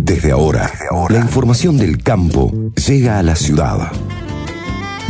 [0.00, 0.72] Desde ahora,
[1.10, 2.52] la información del campo
[2.86, 3.90] llega a la ciudad.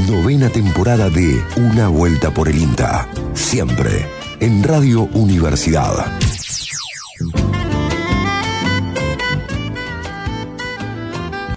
[0.08, 3.06] Novena temporada de Una Vuelta por el INTA.
[3.34, 4.06] Siempre
[4.40, 5.92] en Radio Universidad.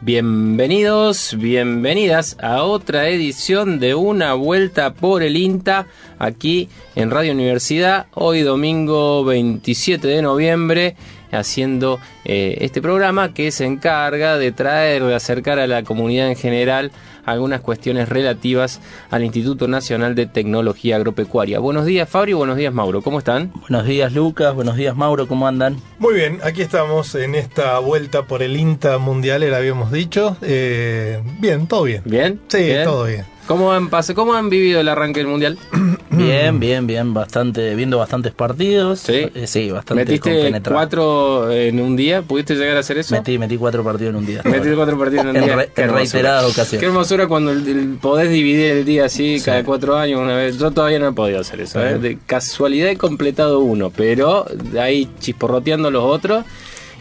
[0.02, 5.88] Bienvenidos, bienvenidas a otra edición de Una Vuelta por el INTA
[6.20, 10.98] aquí en Radio Universidad, hoy domingo 27 de noviembre
[11.32, 16.36] haciendo eh, este programa que se encarga de traer, de acercar a la comunidad en
[16.36, 16.92] general
[17.26, 21.60] algunas cuestiones relativas al Instituto Nacional de Tecnología Agropecuaria.
[21.60, 23.52] Buenos días Fabio, buenos días Mauro, ¿cómo están?
[23.62, 25.78] Buenos días Lucas, buenos días Mauro, ¿cómo andan?
[26.00, 30.38] Muy bien, aquí estamos en esta vuelta por el INTA Mundial, era habíamos dicho.
[30.42, 32.02] Eh, bien, todo bien.
[32.06, 32.42] ¿Bien?
[32.48, 33.26] Sí, todo bien.
[33.52, 35.58] ¿Cómo han, ¿Cómo han vivido el arranque del Mundial?
[36.12, 39.00] Bien, bien, bien, bastante, viendo bastantes partidos.
[39.00, 42.22] Sí, eh, sí bastante ¿Metiste cuatro en un día?
[42.22, 43.16] ¿Pudiste llegar a hacer eso?
[43.16, 44.42] Metí, metí cuatro partidos en un día.
[44.46, 45.68] Metí cuatro partidos en un día.
[45.76, 46.80] en reiteradas ocasiones.
[46.80, 47.54] Qué hermosura cuando
[48.02, 50.58] podés dividir el día así, cada cuatro años, una vez.
[50.58, 51.84] Yo todavía no he podido hacer eso.
[51.84, 51.98] ¿eh?
[51.98, 54.46] De casualidad he completado uno, pero
[54.80, 56.46] ahí chisporroteando los otros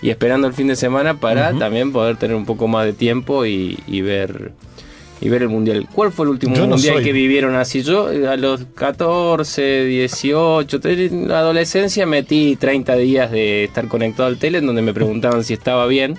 [0.03, 3.45] y esperando el fin de semana para también poder tener un poco más de tiempo
[3.45, 4.53] y ver
[5.21, 5.87] y ver el mundial.
[5.93, 7.83] ¿Cuál fue el último mundial que vivieron así?
[7.83, 14.39] Yo a los 14, 18, en la adolescencia metí 30 días de estar conectado al
[14.39, 16.17] tele en donde me preguntaban si estaba bien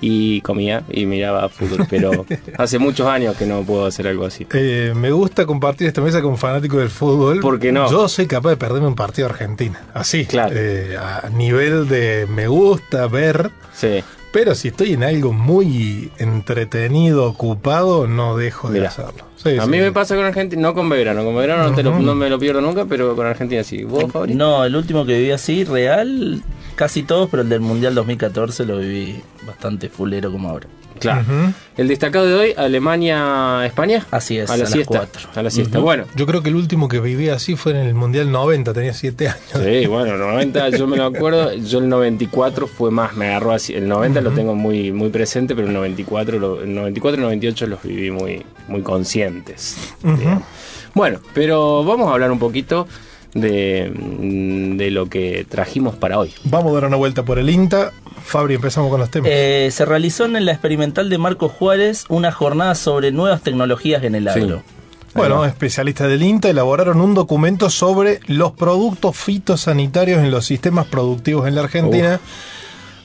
[0.00, 2.24] y comía y miraba fútbol, pero
[2.58, 4.46] hace muchos años que no puedo hacer algo así.
[4.52, 7.40] Eh, me gusta compartir esta mesa con fanáticos del fútbol.
[7.40, 7.90] porque no?
[7.90, 10.54] Yo soy capaz de perderme un partido de Argentina, así, claro.
[10.56, 13.50] Eh, a nivel de me gusta ver.
[13.74, 14.02] Sí.
[14.32, 19.24] Pero si estoy en algo muy entretenido, ocupado, no dejo de hacerlo.
[19.60, 22.60] a mí me pasa con Argentina, no con Belgrano, con Belgrano no, me lo pierdo
[22.60, 23.82] nunca, pero con Argentina sí.
[23.82, 26.42] ¿Vos, No, el último que viví así, real,
[26.76, 30.68] casi todos, pero el del Mundial 2014 lo viví bastante fulero como ahora.
[31.00, 31.24] Claro.
[31.76, 34.06] El destacado de hoy, Alemania-España.
[34.10, 35.78] Así es, a, la siesta, A la siesta.
[35.78, 36.04] Bueno.
[36.14, 39.28] Yo creo que el último que viví así fue en el Mundial 90, tenía 7
[39.28, 39.40] años.
[39.64, 41.54] Sí, bueno, 90 yo me lo acuerdo.
[41.54, 43.72] Yo el 94 fue más, me agarró así.
[43.72, 47.66] El 90 lo tengo muy, muy presente, pero el 94, el 94 y el 98
[47.66, 49.76] los viví muy, muy conscientes.
[50.94, 52.86] Bueno, pero vamos a hablar un poquito
[53.34, 53.92] de,
[54.76, 56.32] de, lo que trajimos para hoy.
[56.44, 57.92] Vamos a dar una vuelta por el INTA.
[58.24, 59.30] Fabri, empezamos con los temas.
[59.32, 64.14] Eh, se realizó en la experimental de Marcos Juárez una jornada sobre nuevas tecnologías en
[64.14, 64.62] el agro.
[65.14, 71.48] Bueno, especialistas del INTA elaboraron un documento sobre los productos fitosanitarios en los sistemas productivos
[71.48, 72.20] en la Argentina.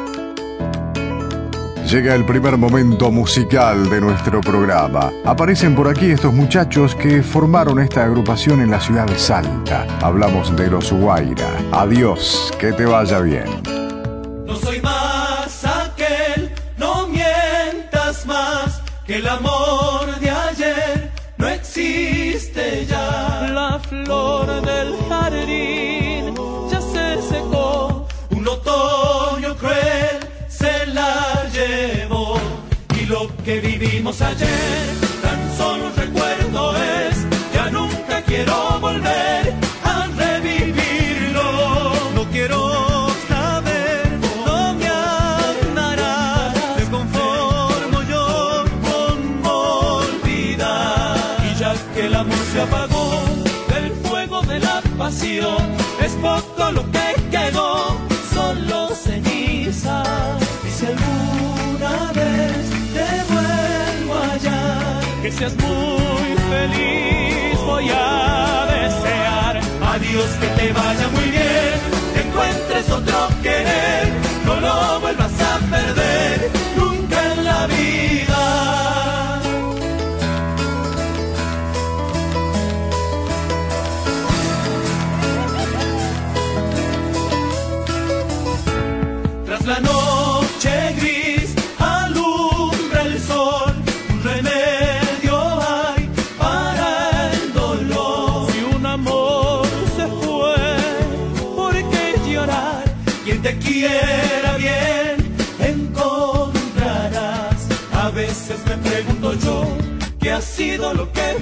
[1.88, 5.10] Llega el primer momento musical de nuestro programa.
[5.25, 9.87] Aparecen por aquí estos muchachos que formaron esta agrupación en la ciudad de Salta.
[10.03, 11.48] Hablamos de los Guaira.
[11.72, 13.47] Adiós, que te vaya bien.
[14.45, 19.27] No soy más aquel, no mientas más, que el
[33.48, 34.84] que vivimos ayer
[35.22, 37.16] tan solo recuerdo es,
[37.54, 39.54] ya nunca quiero volver
[39.84, 41.47] a revivirlo.
[42.15, 44.06] No quiero saber,
[44.45, 51.16] no me amarás, me conformo yo con olvidar.
[51.51, 53.06] Y ya que el amor se apagó
[53.72, 55.62] del fuego de la pasión,
[56.04, 57.67] es poco lo que quedó,
[65.39, 69.61] seas muy feliz, voy a desear.
[69.95, 71.79] Adiós, que te vaya muy bien,
[72.13, 74.08] que encuentres otro querer,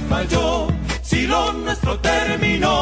[0.09, 0.69] falló?
[1.03, 2.76] Si lo nuestro terminó,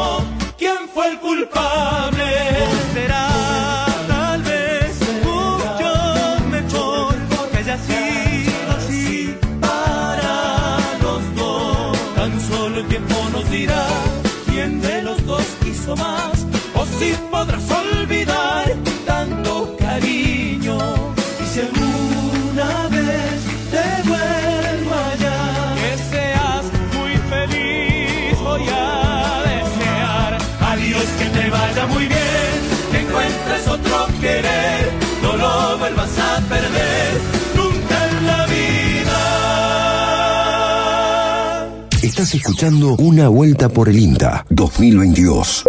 [42.99, 45.65] Una Vuelta por el INTA 2022.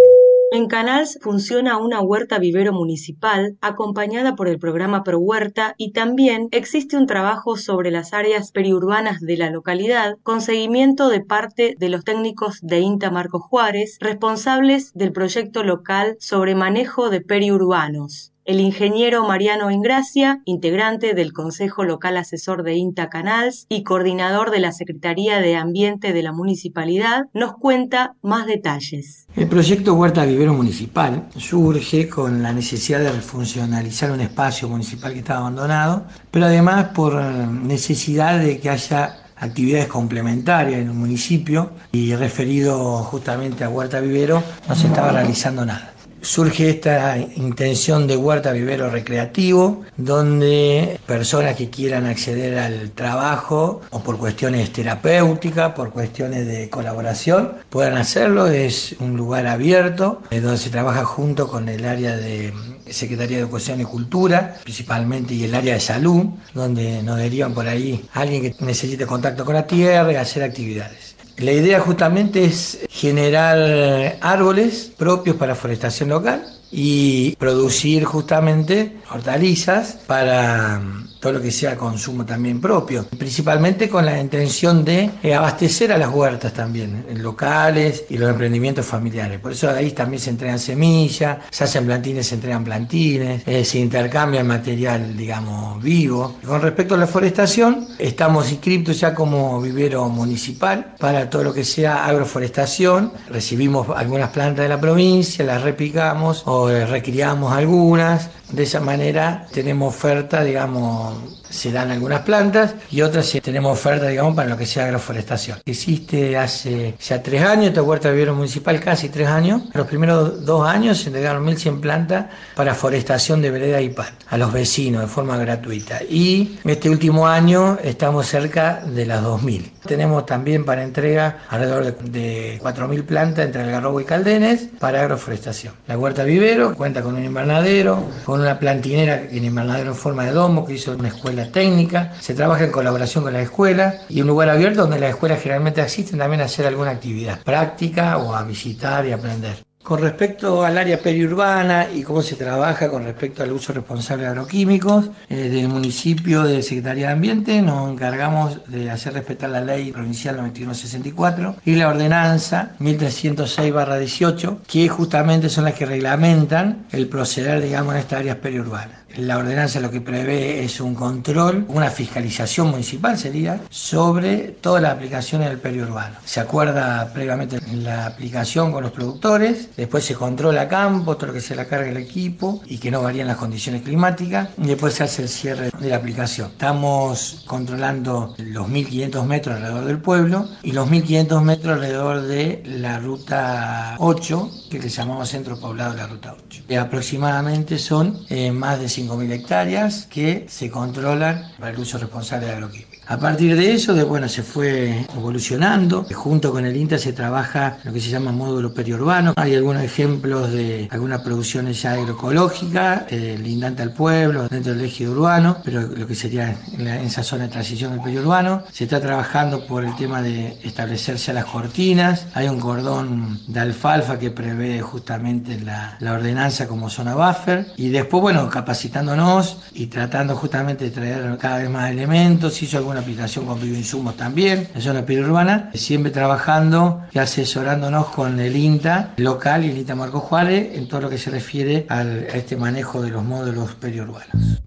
[0.53, 6.47] En Canals funciona una huerta vivero municipal acompañada por el programa Pro Huerta y también
[6.53, 11.89] existe un trabajo sobre las áreas periurbanas de la localidad con seguimiento de parte de
[11.89, 18.33] los técnicos de INTA Marco Juárez responsables del proyecto local sobre manejo de periurbanos.
[18.47, 24.61] El ingeniero Mariano Ingracia, integrante del Consejo Local Asesor de INTA Canals y coordinador de
[24.61, 29.27] la Secretaría de Ambiente de la Municipalidad, nos cuenta más detalles.
[29.35, 35.19] El proyecto Huerta Vivero Municipal surge con la necesidad de refuncionalizar un espacio municipal que
[35.19, 42.15] estaba abandonado, pero además por necesidad de que haya actividades complementarias en el municipio y
[42.15, 45.96] referido justamente a Huerta Vivero no se estaba realizando nada
[46.27, 54.03] surge esta intención de huerta vivero recreativo, donde personas que quieran acceder al trabajo o
[54.03, 58.49] por cuestiones terapéuticas, por cuestiones de colaboración, puedan hacerlo.
[58.49, 62.53] Es un lugar abierto, eh, donde se trabaja junto con el área de
[62.91, 67.69] Secretaría de Educación y Cultura, principalmente, y el área de salud, donde nos derivan por
[67.69, 71.16] ahí alguien que necesite contacto con la tierra y hacer actividades.
[71.39, 80.81] La idea justamente es generar árboles propios para forestación local y producir justamente hortalizas para
[81.27, 85.99] todo lo que sea consumo también propio, principalmente con la intención de eh, abastecer a
[85.99, 89.41] las huertas también, en locales y los emprendimientos familiares.
[89.41, 93.81] Por eso ahí también se entregan semillas, se hacen plantines, se entregan plantines, eh, se
[93.81, 96.37] intercambia material, digamos, vivo.
[96.47, 101.65] Con respecto a la forestación, estamos inscritos ya como vivero municipal para todo lo que
[101.65, 103.13] sea agroforestación.
[103.31, 108.31] Recibimos algunas plantas de la provincia, las replicamos o eh, recriamos algunas.
[108.53, 114.07] De esa manera tenemos oferta, digamos, um, se dan algunas plantas y otras tenemos oferta,
[114.07, 115.59] digamos, para lo que sea agroforestación.
[115.65, 119.63] Existe hace ya tres años, esta huerta vivero municipal, casi tres años.
[119.73, 124.37] Los primeros dos años se entregaron 1.100 plantas para forestación de vereda y pan a
[124.37, 126.01] los vecinos de forma gratuita.
[126.09, 129.71] Y este último año estamos cerca de las 2.000.
[129.87, 135.75] Tenemos también para entrega alrededor de, de 4.000 plantas entre Algarrobo y Caldenes para agroforestación.
[135.87, 140.33] La huerta vivero cuenta con un invernadero, con una plantinera en invernadero en forma de
[140.33, 142.13] domo que hizo una escuela técnica.
[142.21, 145.81] Se trabaja en colaboración con la escuela y un lugar abierto donde las escuelas generalmente
[145.81, 149.66] asisten también a hacer alguna actividad práctica o a visitar y aprender.
[149.87, 154.31] Con respecto al área periurbana y cómo se trabaja con respecto al uso responsable de
[154.31, 159.93] agroquímicos, eh, del municipio de Secretaría de Ambiente nos encargamos de hacer respetar la ley
[159.93, 167.95] provincial 9164 y la ordenanza 1306-18, que justamente son las que reglamentan el proceder, digamos,
[167.95, 169.07] en estas áreas periurbanas.
[169.17, 174.93] La ordenanza lo que prevé es un control, una fiscalización municipal sería, sobre todas las
[174.93, 176.17] aplicaciones del periurbano.
[176.25, 181.41] Se acuerda previamente la aplicación con los productores después se controla campo, todo lo que
[181.41, 185.05] se la carga el equipo y que no varían las condiciones climáticas, y después se
[185.05, 186.51] hace el cierre de la aplicación.
[186.51, 192.99] Estamos controlando los 1500 metros alrededor del pueblo y los 1500 metros alrededor de la
[192.99, 196.65] ruta 8, que le llamamos centro poblado de la ruta 8.
[196.69, 202.47] Y aproximadamente son eh, más de 5.000 hectáreas que se controlan para el uso responsable
[202.47, 202.96] de agroquímicos.
[203.09, 206.07] A partir de eso, de, bueno, se fue evolucionando.
[206.13, 209.33] Junto con el INTA se trabaja lo que se llama módulo periurbano.
[209.37, 215.09] Hay algunos ejemplos de algunas producciones ya agroecológicas, eh, lindante al pueblo, dentro del eje
[215.09, 218.65] urbano, pero lo que sería en, esa zona de transición del periurbano.
[218.73, 222.27] Se está trabajando por el tema de establecerse las cortinas.
[222.35, 227.69] Hay un cordón de alfalfa que prevé justamente la, la ordenanza como zona buffer.
[227.77, 232.61] Y después, bueno, capacitándonos y tratando justamente de traer cada vez más elementos.
[232.61, 238.57] Hizo alguna aplicación con bioinsumos también, en zona periurbana, siempre trabajando y asesorándonos con el
[238.57, 242.57] INTA local y el INTA Marco Juárez en todo lo que se refiere a este
[242.57, 244.63] manejo de los módulos periurbanos.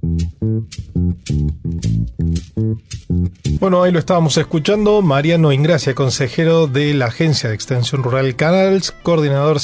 [3.60, 8.92] Bueno, ahí lo estábamos escuchando, Mariano Ingracia, consejero de la Agencia de Extensión Rural Canals,
[9.04, 9.60] coordinador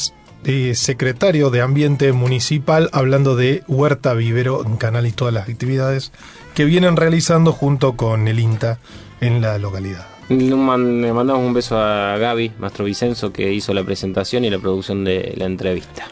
[0.75, 6.11] secretario de Ambiente Municipal, hablando de Huerta Vivero en Canal y todas las actividades
[6.53, 8.77] que vienen realizando junto con el INTA
[9.21, 10.05] en la localidad.
[10.29, 15.03] Le mandamos un beso a Gaby, Mastro Vicenzo, que hizo la presentación y la producción
[15.03, 16.05] de la entrevista.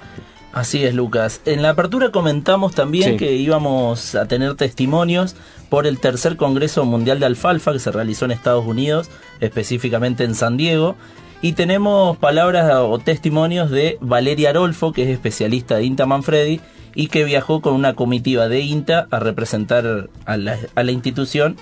[0.51, 1.41] Así es, Lucas.
[1.45, 5.35] En la apertura comentamos también que íbamos a tener testimonios
[5.69, 9.09] por el tercer Congreso Mundial de Alfalfa que se realizó en Estados Unidos,
[9.39, 10.95] específicamente en San Diego.
[11.43, 16.62] Y tenemos palabras o testimonios de Valeria Arolfo, que es especialista de INTA Manfredi,
[16.95, 21.57] y que viajó con una comitiva de INTA a representar a la, institución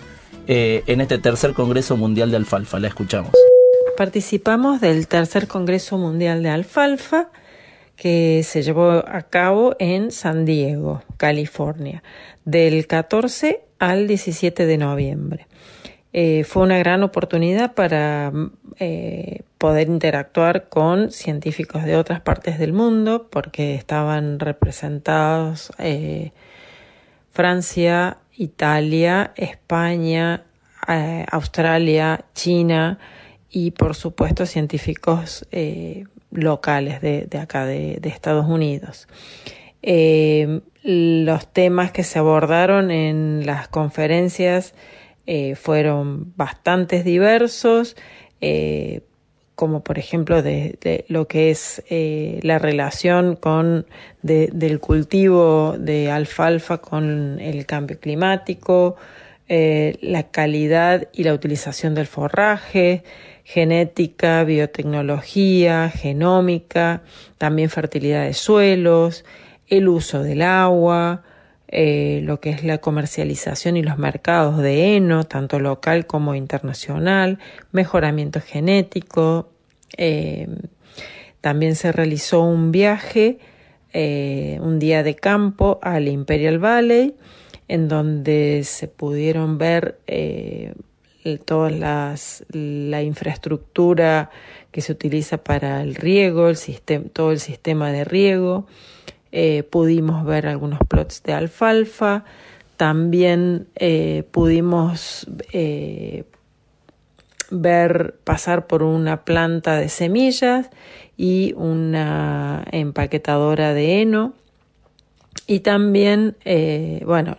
[0.45, 2.79] eh, en este tercer Congreso Mundial de Alfalfa.
[2.79, 3.31] La escuchamos.
[3.97, 7.31] Participamos del tercer Congreso Mundial de Alfalfa
[7.95, 12.03] que se llevó a cabo en San Diego, California,
[12.45, 15.47] del 14 al 17 de noviembre.
[16.13, 18.33] Eh, fue una gran oportunidad para
[18.79, 26.31] eh, poder interactuar con científicos de otras partes del mundo porque estaban representados eh,
[27.29, 30.43] Francia, Italia, España,
[31.31, 32.97] Australia, China
[33.49, 35.47] y por supuesto científicos
[36.31, 39.07] locales de, acá de, de, Estados Unidos.
[40.83, 44.73] los temas que se abordaron en las conferencias
[45.27, 47.95] eh, fueron bastante diversos,
[48.41, 49.01] eh,
[49.55, 53.85] como por ejemplo de, lo que es eh, la relación con
[54.23, 58.95] del cultivo de alfalfa con el cambio climático,
[59.47, 63.03] la calidad y la utilización del forraje,
[63.43, 67.01] genética, biotecnología, genómica,
[67.37, 69.25] también fertilidad de suelos,
[69.67, 71.23] el uso del agua,
[71.73, 77.39] eh, lo que es la comercialización y los mercados de heno, tanto local como internacional,
[77.71, 79.49] mejoramiento genético.
[79.97, 80.49] Eh,
[81.39, 83.39] también se realizó un viaje,
[83.93, 87.15] eh, un día de campo al Imperial Valley,
[87.69, 89.97] en donde se pudieron ver
[91.45, 94.29] toda la infraestructura
[94.71, 98.67] que se utiliza para el riego, el sistema, todo el sistema de riego,
[99.31, 102.25] eh, pudimos ver algunos plots de alfalfa,
[102.75, 106.25] también eh, pudimos eh,
[107.49, 110.69] ver pasar por una planta de semillas
[111.15, 114.33] y una empaquetadora de heno.
[115.47, 116.35] Y también
[117.05, 117.37] bueno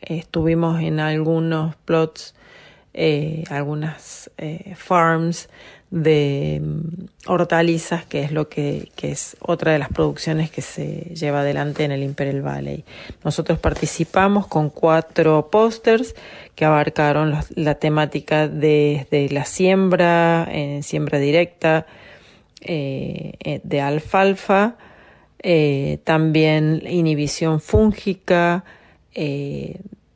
[0.00, 2.34] estuvimos en algunos plots
[3.48, 4.30] algunas
[4.76, 5.48] farms
[5.94, 6.60] de
[7.26, 11.92] hortalizas, que es lo que, es otra de las producciones que se lleva adelante en
[11.92, 12.84] el Imperial Valley.
[13.22, 16.16] Nosotros participamos con cuatro pósters
[16.56, 21.86] que abarcaron la temática desde la siembra, en siembra directa
[22.60, 24.76] eh, eh, de alfalfa,
[25.38, 28.64] eh, también inhibición fúngica,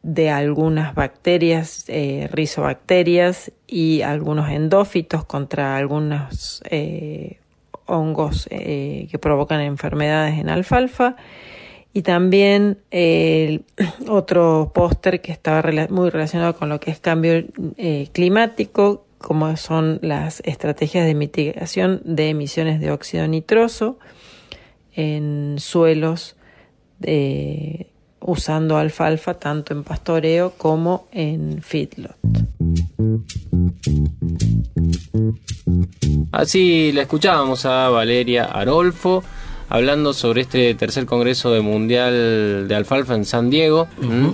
[0.09, 7.41] de algunas bacterias, eh, rizobacterias y algunos endófitos contra algunos eh,
[7.85, 11.17] hongos eh, que provocan enfermedades en alfalfa.
[11.93, 12.79] Y también
[14.09, 17.45] otro póster que estaba muy relacionado con lo que es cambio
[18.13, 23.99] climático, como son las estrategias de mitigación de emisiones de óxido nitroso
[24.95, 26.37] en suelos
[26.99, 32.17] de usando alfalfa tanto en pastoreo como en feedlot.
[36.33, 39.23] Así la escuchábamos a Valeria Arolfo
[39.69, 43.89] hablando sobre este tercer congreso de mundial de alfalfa en San Diego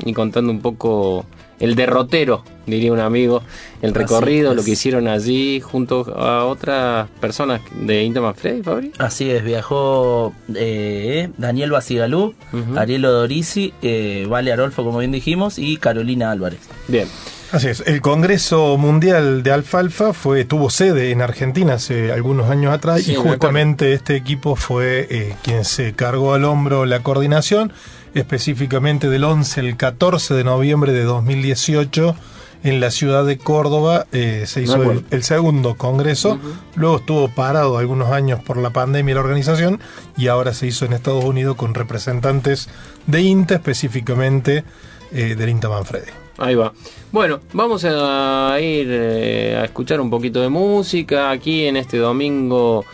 [0.05, 1.27] y contando un poco
[1.61, 3.43] el derrotero, diría un amigo,
[3.83, 8.93] el recorrido, lo que hicieron allí junto a otras personas de Inta Freddy, Fabri.
[8.99, 12.35] Así es, viajó eh, Daniel Basigalú,
[12.77, 16.61] Ariel Odorisi, eh, Vale Arolfo, como bien dijimos, y Carolina Álvarez.
[16.89, 17.09] Bien.
[17.53, 22.75] Así es, el Congreso Mundial de Alfalfa fue, tuvo sede en Argentina hace algunos años
[22.75, 27.73] atrás y justamente este equipo fue eh, quien se cargó al hombro la coordinación
[28.15, 32.17] específicamente del 11 al 14 de noviembre de 2018
[32.65, 36.39] en la ciudad de Córdoba eh, se hizo el, segundo congreso,
[36.75, 39.81] luego estuvo parado algunos años por la pandemia y la organización
[40.17, 42.71] y ahora se hizo en Estados Unidos con representantes
[43.07, 44.65] de INTA, específicamente
[45.13, 46.11] eh, del INTA Manfredi.
[46.39, 46.73] Ahí va.
[47.13, 52.85] Bueno, vamos a ir eh, a escuchar un poquito de música aquí en este domingo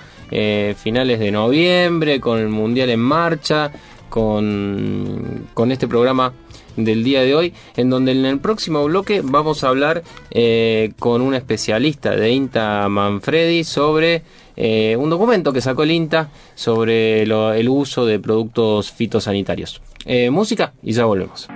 [0.76, 3.72] finales de noviembre con el Mundial en marcha
[4.10, 6.34] con, con este programa
[6.76, 11.22] del día de hoy, en donde en el próximo bloque vamos a hablar eh, con
[11.22, 14.22] un especialista de INTA Manfredi sobre
[14.56, 19.80] eh, un documento que sacó el INTA sobre el uso de productos fitosanitarios.
[20.04, 21.48] Eh, música y ya volvemos.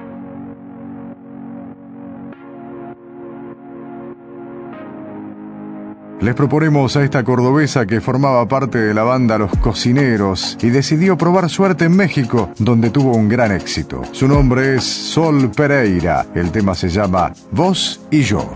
[6.24, 11.18] Les proponemos a esta cordobesa que formaba parte de la banda Los Cocineros y decidió
[11.18, 14.00] probar suerte en México, donde tuvo un gran éxito.
[14.12, 16.24] Su nombre es Sol Pereira.
[16.34, 18.54] El tema se llama Vos y yo.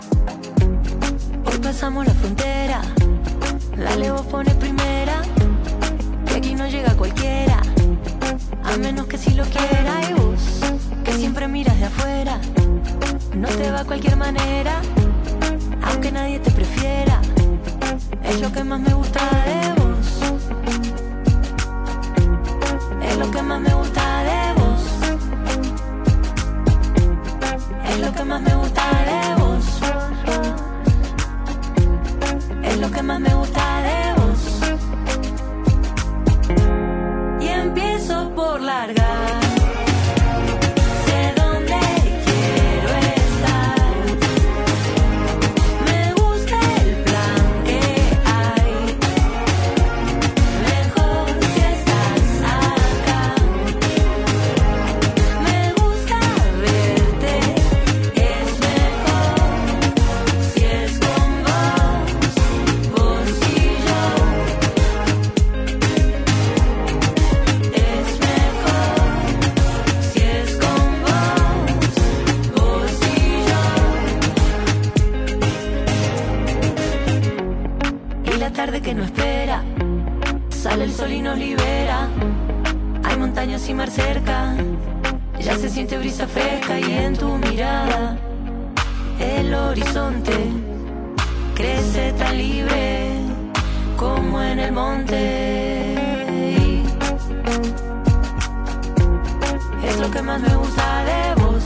[1.44, 2.80] Hoy pasamos la frontera,
[3.76, 5.20] la vos pone primera,
[6.32, 7.60] y aquí no llega cualquiera,
[8.64, 10.60] a menos que si lo quiera y vos,
[11.04, 12.40] que siempre miras de afuera,
[13.36, 14.80] no te va a cualquier manera,
[15.82, 16.47] aunque nadie te
[18.38, 20.06] es lo que más me gusta de vos.
[23.02, 24.82] Es lo que más me gusta de vos.
[27.88, 29.80] Es lo que más me gusta de vos.
[32.62, 34.40] Es lo que más me gusta de vos.
[37.40, 39.37] Y empiezo por largar.
[78.52, 79.62] Que no espera.
[80.48, 82.08] Sale el sol y nos libera.
[83.04, 84.54] Hay montañas y mar cerca.
[85.38, 88.16] Ya se siente brisa fresca y en tu mirada
[89.20, 90.32] el horizonte
[91.54, 93.10] crece tan libre
[93.96, 95.94] como en el monte.
[99.84, 101.64] Es lo que más me gusta de vos.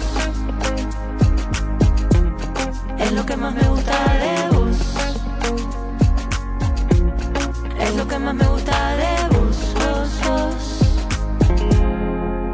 [2.99, 4.52] Es lo que más me gusta de vos.
[8.23, 10.65] Más me gusta de vos, vos, vos.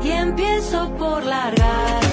[0.04, 2.07] Y empiezo por largar.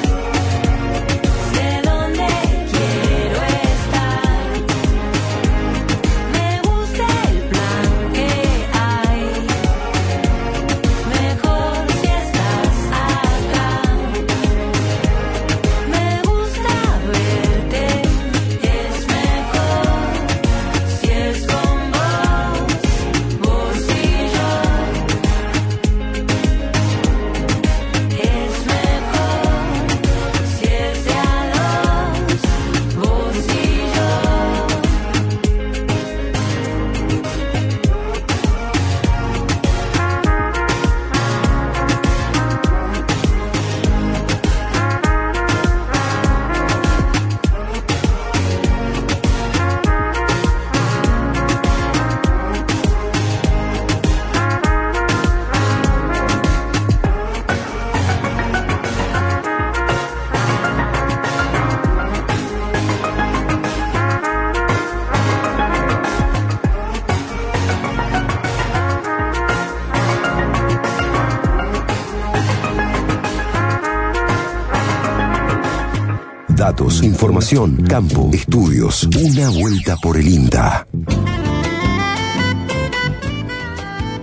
[77.04, 79.04] Información, campo, estudios.
[79.04, 80.88] Una vuelta por el INTA.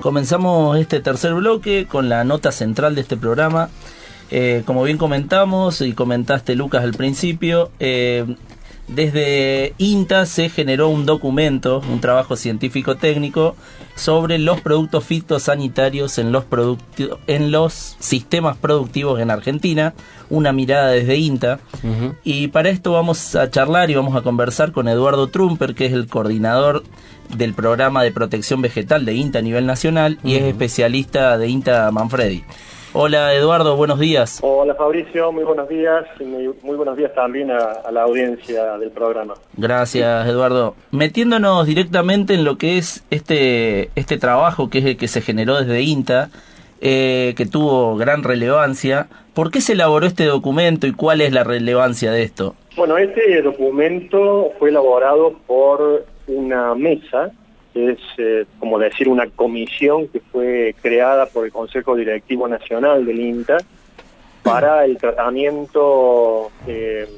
[0.00, 3.68] Comenzamos este tercer bloque con la nota central de este programa.
[4.32, 8.34] Eh, como bien comentamos y comentaste Lucas al principio, eh,
[8.88, 13.56] desde INTA se generó un documento, un trabajo científico técnico
[13.94, 16.44] sobre los productos fitosanitarios en los,
[17.26, 19.94] en los sistemas productivos en Argentina,
[20.30, 21.60] una mirada desde INTA.
[22.24, 25.92] Y para esto vamos a charlar y vamos a conversar con Eduardo Trumper, que es
[25.92, 26.82] el coordinador
[27.36, 31.90] del programa de protección vegetal de INTA a nivel nacional y es especialista de INTA
[31.92, 32.44] Manfredi.
[32.94, 34.40] Hola Eduardo, buenos días.
[34.42, 39.32] Hola Fabricio, muy buenos días y muy, buenos días también a, la audiencia del programa.
[39.56, 40.74] Gracias Eduardo.
[40.90, 45.58] Metiéndonos directamente en lo que es este, este trabajo que es el que se generó
[45.58, 46.28] desde INTA,
[46.82, 51.44] eh, que tuvo gran relevancia, ¿por qué se elaboró este documento y cuál es la
[51.44, 52.56] relevancia de esto?
[52.76, 57.32] Bueno, este documento fue elaborado por una mesa
[57.74, 63.20] es eh, como decir una comisión que fue creada por el Consejo Directivo Nacional del
[63.20, 63.58] INTA
[64.42, 67.08] para el tratamiento eh,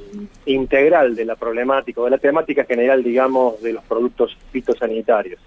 [0.47, 5.41] integral de la problemática, de la temática general, digamos, de los productos fitosanitarios.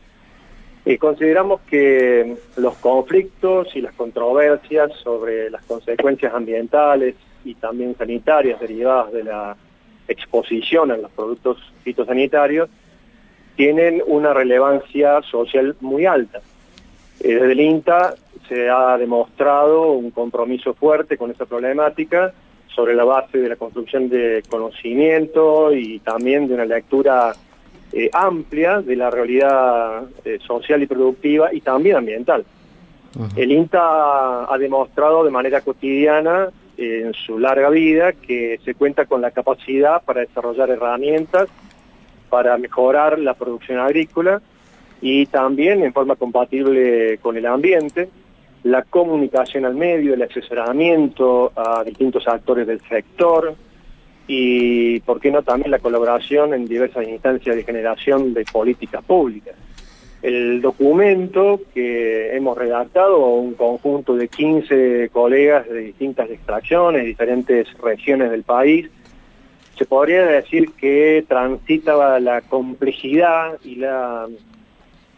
[0.85, 8.59] Y consideramos que los conflictos y las controversias sobre las consecuencias ambientales y también sanitarias
[8.59, 9.55] derivadas de la
[10.07, 12.69] exposición a los productos fitosanitarios
[13.57, 16.39] tienen una relevancia social muy alta.
[17.19, 18.13] Eh, desde el INTA
[18.47, 22.31] se ha demostrado un compromiso fuerte con esa problemática
[22.67, 27.33] sobre la base de la construcción de conocimiento y también de una lectura
[27.91, 32.45] eh, amplia de la realidad eh, social y productiva y también ambiental.
[33.35, 39.21] El INTA ha demostrado de manera cotidiana en su larga vida que se cuenta con
[39.21, 41.49] la capacidad para desarrollar herramientas
[42.29, 44.41] para mejorar la producción agrícola
[45.01, 48.09] y también en forma compatible con el ambiente,
[48.63, 53.55] la comunicación al medio, el asesoramiento a distintos actores del sector
[54.27, 59.55] y, por qué no, también la colaboración en diversas instancias de generación de políticas públicas.
[60.21, 68.31] El documento que hemos redactado, un conjunto de 15 colegas de distintas extracciones, diferentes regiones
[68.31, 68.89] del país,
[69.77, 74.27] se podría decir que transita la complejidad y la,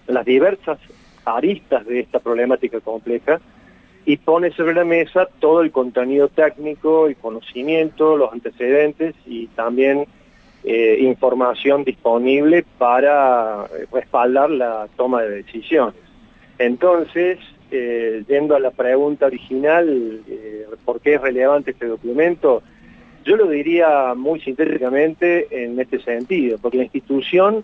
[0.08, 0.80] las diversas
[1.26, 3.39] aristas de esta problemática compleja
[4.06, 10.06] y pone sobre la mesa todo el contenido técnico y conocimiento, los antecedentes y también
[10.63, 15.95] eh, información disponible para respaldar la toma de decisiones.
[16.58, 17.39] Entonces,
[17.72, 22.63] eh, yendo a la pregunta original, eh, ¿por qué es relevante este documento?
[23.26, 27.64] Yo lo diría muy sintéticamente en este sentido, porque la institución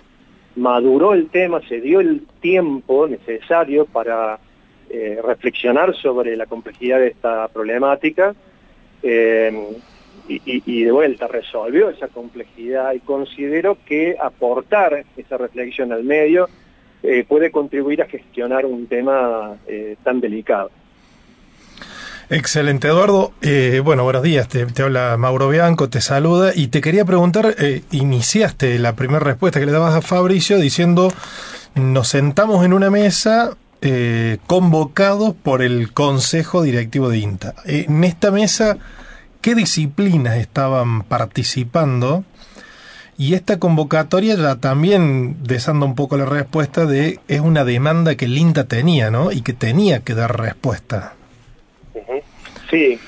[0.55, 4.39] maduró el tema, se dio el tiempo necesario para
[4.89, 8.35] eh, reflexionar sobre la complejidad de esta problemática
[9.03, 9.51] eh,
[10.27, 16.49] y, de vuelta resolvió esa complejidad y considero que aportar esa reflexión al medio
[17.03, 19.57] eh, puede contribuir a gestionar un tema
[20.03, 20.71] tan delicado.
[22.29, 23.33] Excelente, Eduardo.
[23.41, 24.47] Eh, bueno, buenos días.
[24.47, 29.59] Te, habla Mauro Bianco, te saluda y te quería preguntar, eh, iniciaste la primera respuesta
[29.59, 31.13] que le dabas a Fabricio diciendo,
[31.75, 37.53] nos sentamos en una mesa eh, convocados por el Consejo Directivo de INTA.
[37.65, 38.77] en esta mesa,
[39.41, 42.23] ¿qué disciplinas estaban participando?
[43.19, 48.25] Y esta convocatoria ya también desanda un poco la respuesta de es una demanda que
[48.25, 49.31] el INTA tenía, ¿no?
[49.31, 51.13] Y que tenía que dar respuesta.
[52.75, 52.99] Sí,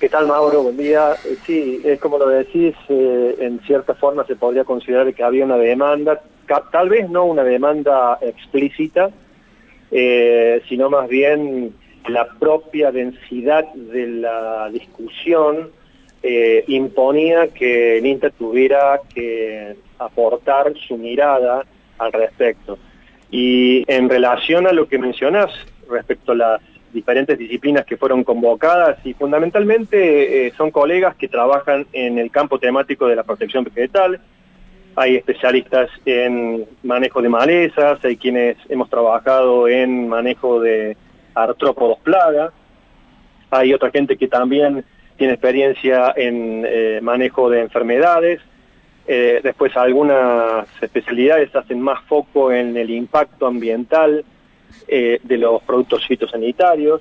[0.00, 0.64] ¿qué tal Mauro?
[0.64, 1.14] Buen día.
[1.24, 5.46] Eh, sí, es como lo decís, eh, en cierta forma se podría considerar que había
[5.46, 6.20] una demanda,
[6.70, 9.08] tal vez no una demanda explícita,
[9.90, 11.72] eh, sino más bien
[12.06, 15.70] la propia densidad de la discusión
[16.66, 21.64] imponía que el INTA tuviera que aportar su mirada
[21.96, 22.78] al respecto.
[23.30, 25.50] Y en relación a lo que mencionás
[25.88, 26.60] respecto a la
[26.94, 32.58] diferentes disciplinas que fueron convocadas y fundamentalmente eh, son colegas que trabajan en el campo
[32.58, 34.20] temático de la protección vegetal.
[34.96, 40.96] Hay especialistas en manejo de malezas, hay quienes hemos trabajado en manejo de
[41.34, 42.52] artrópodos plaga,
[43.50, 44.84] hay otra gente que también
[45.16, 48.40] tiene experiencia en eh, manejo de enfermedades,
[49.06, 54.24] eh, después algunas especialidades hacen más foco en el impacto ambiental
[54.86, 57.00] eh, de los productos fitosanitarios.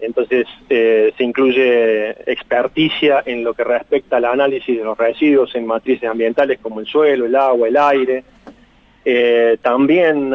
[0.00, 5.64] Entonces eh, se incluye experticia en lo que respecta al análisis de los residuos en
[5.64, 8.24] matrices ambientales como el suelo, el agua, el aire.
[9.04, 10.32] eh, también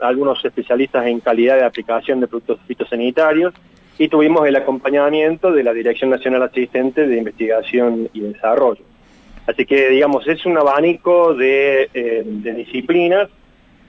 [0.00, 3.52] algunos especialistas en calidad de aplicación de productos fitosanitarios
[3.98, 8.84] y tuvimos el acompañamiento de la Dirección Nacional Asistente de Investigación y Desarrollo.
[9.46, 11.88] Así que, digamos, es un abanico de
[12.56, 13.28] disciplinas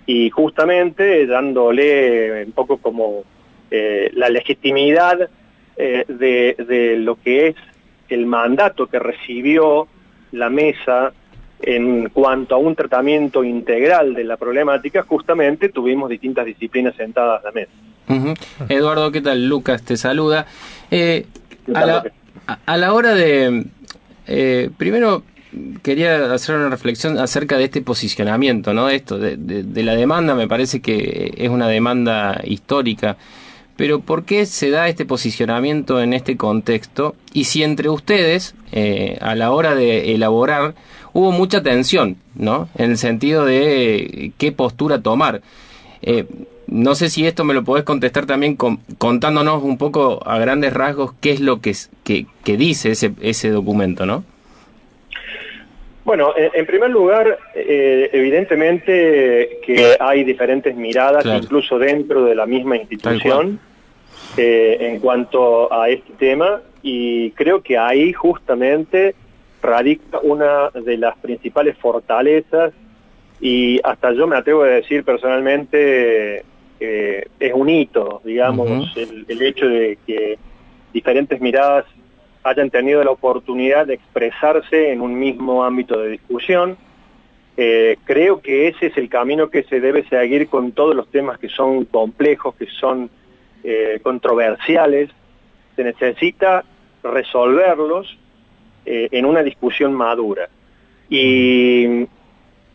[0.08, 3.24] y justamente dándole un poco como
[3.70, 5.30] eh, la legitimidad
[5.76, 7.56] eh, de, de lo que es
[8.10, 9.88] el mandato que recibió
[10.32, 11.12] la mesa
[11.62, 17.48] en cuanto a un tratamiento integral de la problemática, justamente tuvimos distintas disciplinas sentadas a
[17.48, 17.72] la mesa.
[18.70, 19.50] Eduardo, ¿qué tal?
[19.50, 20.46] Lucas te saluda.
[20.90, 21.26] Eh,
[21.74, 22.04] a, la,
[22.66, 23.66] a la hora de...
[24.28, 25.24] eh, primero
[25.84, 28.90] quería hacer una reflexión acerca de este posicionamiento, ¿no?
[28.90, 33.18] Esto, de, de- de la demanda, me parece que es una demanda histórica.
[33.76, 37.16] Pero ¿por qué se da este posicionamiento en este contexto?
[37.34, 40.74] Y si entre ustedes, eh, a la hora de elaborar,
[41.14, 42.70] hubo mucha tensión, ¿no?
[42.76, 45.42] En el sentido de eh, qué postura tomar.
[46.02, 46.26] Eh,
[46.66, 50.74] no sé si esto me lo podés contestar también con- contándonos un poco a grandes
[50.74, 54.24] rasgos qué es lo que, que, que dice ese, ese documento, ¿no?
[56.08, 61.40] Bueno, en, en primer lugar, eh, evidentemente que hay diferentes miradas, Claro.
[61.44, 63.60] incluso dentro de la misma institución,
[64.38, 69.16] eh, en cuanto a este tema, y creo que ahí justamente
[69.62, 72.72] radica una de las principales fortalezas,
[73.42, 76.46] y hasta yo me atrevo a decir personalmente,
[76.80, 80.38] eh, es un hito, digamos, el hecho de que
[80.94, 81.84] diferentes miradas
[82.48, 86.78] hayan tenido la oportunidad de expresarse en un mismo ámbito de discusión.
[87.58, 91.40] Eh, creo que ese es el camino que se debe seguir con todos los temas
[91.40, 93.10] que son complejos, que son
[93.64, 95.10] eh, controversiales.
[95.76, 96.64] Se necesita
[97.04, 98.18] resolverlos
[98.86, 100.50] eh, en una discusión madura.
[101.10, 102.08] Y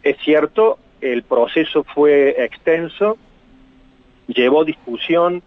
[0.02, 3.16] es cierto, el proceso fue extenso,
[4.26, 5.42] llevó discusión,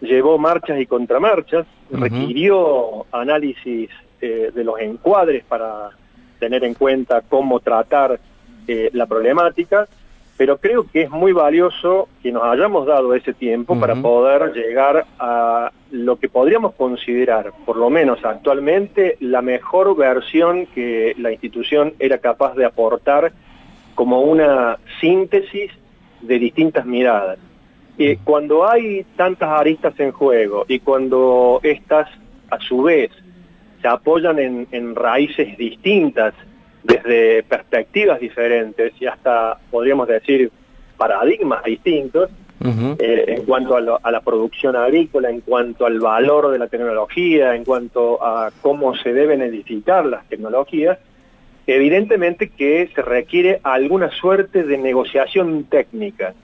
[0.00, 5.90] llevó marchas y contramarchas, Requirió análisis eh, de los encuadres para
[6.38, 8.20] tener en cuenta cómo tratar
[8.66, 9.88] eh, la problemática,
[10.36, 15.06] pero creo que es muy valioso que nos hayamos dado ese tiempo para poder llegar
[15.18, 21.94] a lo que podríamos considerar, por lo menos actualmente, la mejor versión que la institución
[21.98, 23.32] era capaz de aportar
[23.94, 25.72] como una síntesis
[26.20, 27.38] de distintas miradas.
[27.98, 32.08] Y cuando hay tantas aristas en juego y cuando estas,
[32.50, 33.10] a su vez,
[33.82, 36.32] se apoyan en, en raíces distintas,
[36.84, 40.50] desde perspectivas diferentes y hasta, podríamos decir,
[40.96, 42.30] paradigmas distintos,
[42.98, 46.66] eh, en cuanto a, lo- a la producción agrícola, en cuanto al valor de la
[46.66, 50.98] tecnología, en cuanto a cómo se deben edificar las tecnologías,
[51.66, 56.34] evidentemente que se requiere alguna suerte de negociación técnica.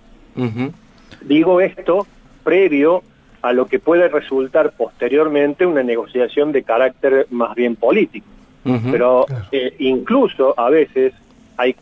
[1.22, 2.07] Digo esto
[2.42, 3.03] previo
[3.42, 8.27] a lo que puede resultar posteriormente una negociación de carácter más bien político.
[8.90, 11.12] Pero eh, incluso a veces
[11.59, 11.77] hay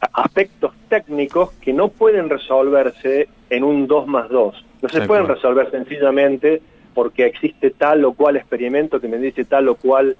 [0.00, 4.64] a- aspectos técnicos que no pueden resolverse en un 2 más 2.
[4.82, 6.60] No se pueden resolver sencillamente
[6.92, 10.16] porque existe tal o cual experimento que me dice tal o cual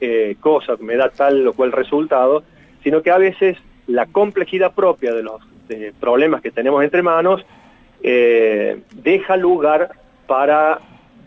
[0.00, 2.42] eh, cosa, que me da tal o cual resultado,
[2.82, 7.44] sino que a veces la complejidad propia de los de problemas que tenemos entre manos
[8.02, 9.90] eh, deja lugar
[10.26, 10.80] para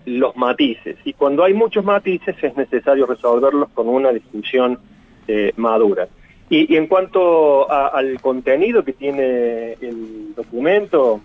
[0.05, 0.97] los matices.
[1.03, 4.79] Y cuando hay muchos matices es necesario resolverlos con una discusión
[5.27, 6.07] eh, madura.
[6.49, 11.21] Y, en cuanto al contenido que tiene el documento,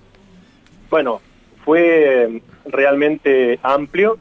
[0.89, 1.21] bueno,
[1.65, 4.19] fue realmente amplio,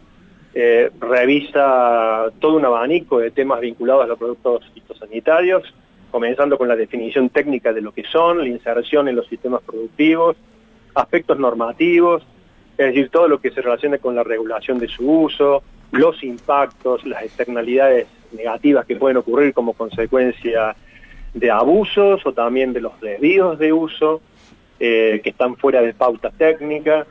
[0.56, 5.72] eh, revisa todo un abanico de temas vinculados a los productos fitosanitarios,
[6.10, 10.38] comenzando con la definición técnica de lo que son, la inserción en los sistemas productivos,
[10.96, 12.24] aspectos normativos,
[12.78, 17.06] es decir, todo lo que se relaciona con la regulación de su uso, los impactos,
[17.06, 20.76] las externalidades negativas que pueden ocurrir como consecuencia
[21.34, 24.22] de abusos o también de los desvíos de uso
[24.80, 27.06] eh, que están fuera de pauta técnica.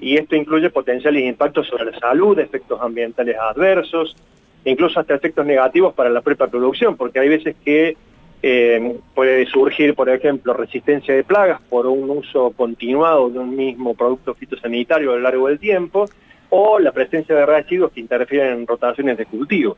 [0.00, 4.16] Y esto incluye potenciales impactos sobre la salud, efectos ambientales adversos,
[4.64, 7.96] incluso hasta efectos negativos para la propia producción, porque hay veces que
[8.42, 13.94] eh, puede surgir, por ejemplo, resistencia de plagas por un uso continuado de un mismo
[13.94, 16.06] producto fitosanitario a lo largo del tiempo,
[16.50, 19.76] o la presencia de residuos que interfieren en rotaciones de cultivo.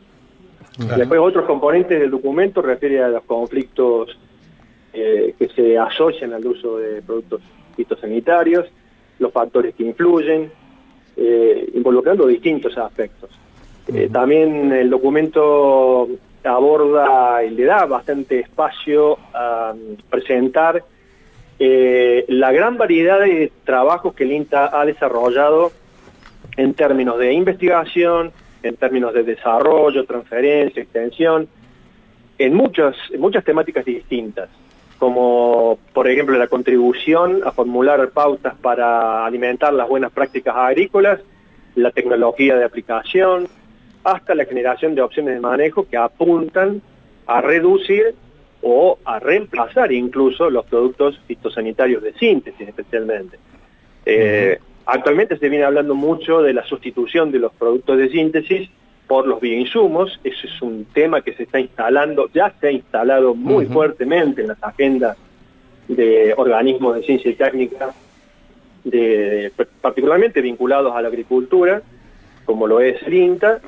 [0.96, 4.18] Después otros componentes del documento refiere a los conflictos
[4.92, 7.42] eh, que se asocian al uso de productos
[7.76, 8.66] fitosanitarios,
[9.20, 10.50] los factores que influyen,
[11.16, 13.30] eh, involucrando distintos aspectos.
[13.86, 16.08] Eh, también el documento
[16.44, 20.84] aborda y le da bastante espacio a mm, presentar
[21.58, 25.72] eh, la gran variedad de trabajos que el INTA ha desarrollado
[26.56, 31.48] en términos de investigación, en términos de desarrollo, transferencia, extensión,
[32.38, 34.48] en muchas, en muchas temáticas distintas,
[34.98, 41.20] como por ejemplo la contribución a formular pautas para alimentar las buenas prácticas agrícolas,
[41.76, 43.48] la tecnología de aplicación,
[44.04, 46.82] hasta la generación de opciones de manejo que apuntan
[47.26, 48.14] a reducir
[48.62, 53.38] o a reemplazar incluso los productos fitosanitarios de síntesis especialmente.
[54.06, 58.68] Eh, actualmente se viene hablando mucho de la sustitución de los productos de síntesis
[59.06, 63.34] por los bioinsumos, eso es un tema que se está instalando, ya se ha instalado
[63.34, 65.18] muy fuertemente en las agendas
[65.88, 67.92] de organismos de ciencia y técnica,
[68.84, 71.82] de, particularmente vinculados a la agricultura,
[72.46, 73.60] como lo es el INTA,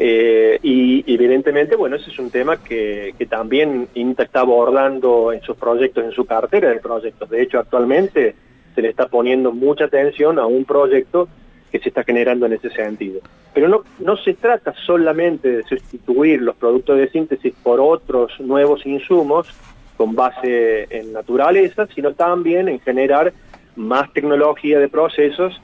[0.00, 5.42] eh, y evidentemente, bueno, ese es un tema que, que, también INTA está abordando en
[5.42, 7.28] sus proyectos, en su cartera de proyectos.
[7.28, 8.36] De hecho, actualmente
[8.76, 11.28] se le está poniendo mucha atención a un proyecto
[11.72, 13.20] que se está generando en ese sentido.
[13.52, 18.86] Pero no, no se trata solamente de sustituir los productos de síntesis por otros nuevos
[18.86, 19.52] insumos
[19.96, 23.32] con base en naturaleza, sino también en generar
[23.74, 25.60] más tecnología de procesos,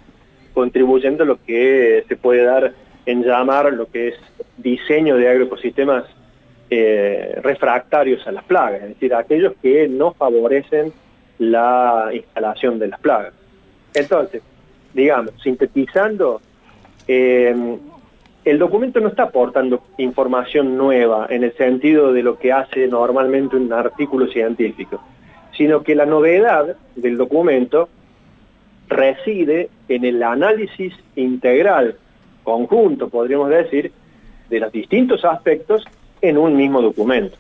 [0.52, 2.74] contribuyendo a lo que se puede dar
[3.06, 4.14] en llamar lo que es
[4.56, 6.04] diseño de agroecosistemas
[6.70, 10.92] eh, refractarios a las plagas, es decir, aquellos que no favorecen
[11.38, 13.34] la instalación de las plagas.
[13.92, 14.42] Entonces,
[14.92, 16.40] digamos, sintetizando,
[17.06, 17.76] eh,
[18.44, 23.56] el documento no está aportando información nueva en el sentido de lo que hace normalmente
[23.56, 25.02] un artículo científico,
[25.56, 27.88] sino que la novedad del documento
[28.88, 31.96] reside en el análisis integral
[32.44, 33.90] conjunto, podríamos decir,
[34.48, 35.84] de los distintos aspectos
[36.20, 37.36] en un mismo documento.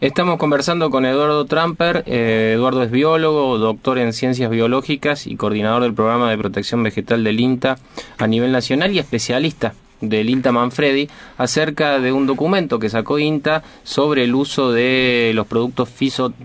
[0.00, 2.04] Estamos conversando con Eduardo Tramper.
[2.06, 7.24] Eh, Eduardo es biólogo, doctor en ciencias biológicas y coordinador del programa de protección vegetal
[7.24, 7.78] del INTA
[8.18, 11.08] a nivel nacional y especialista del INTA Manfredi
[11.38, 15.88] acerca de un documento que sacó INTA sobre el uso de los productos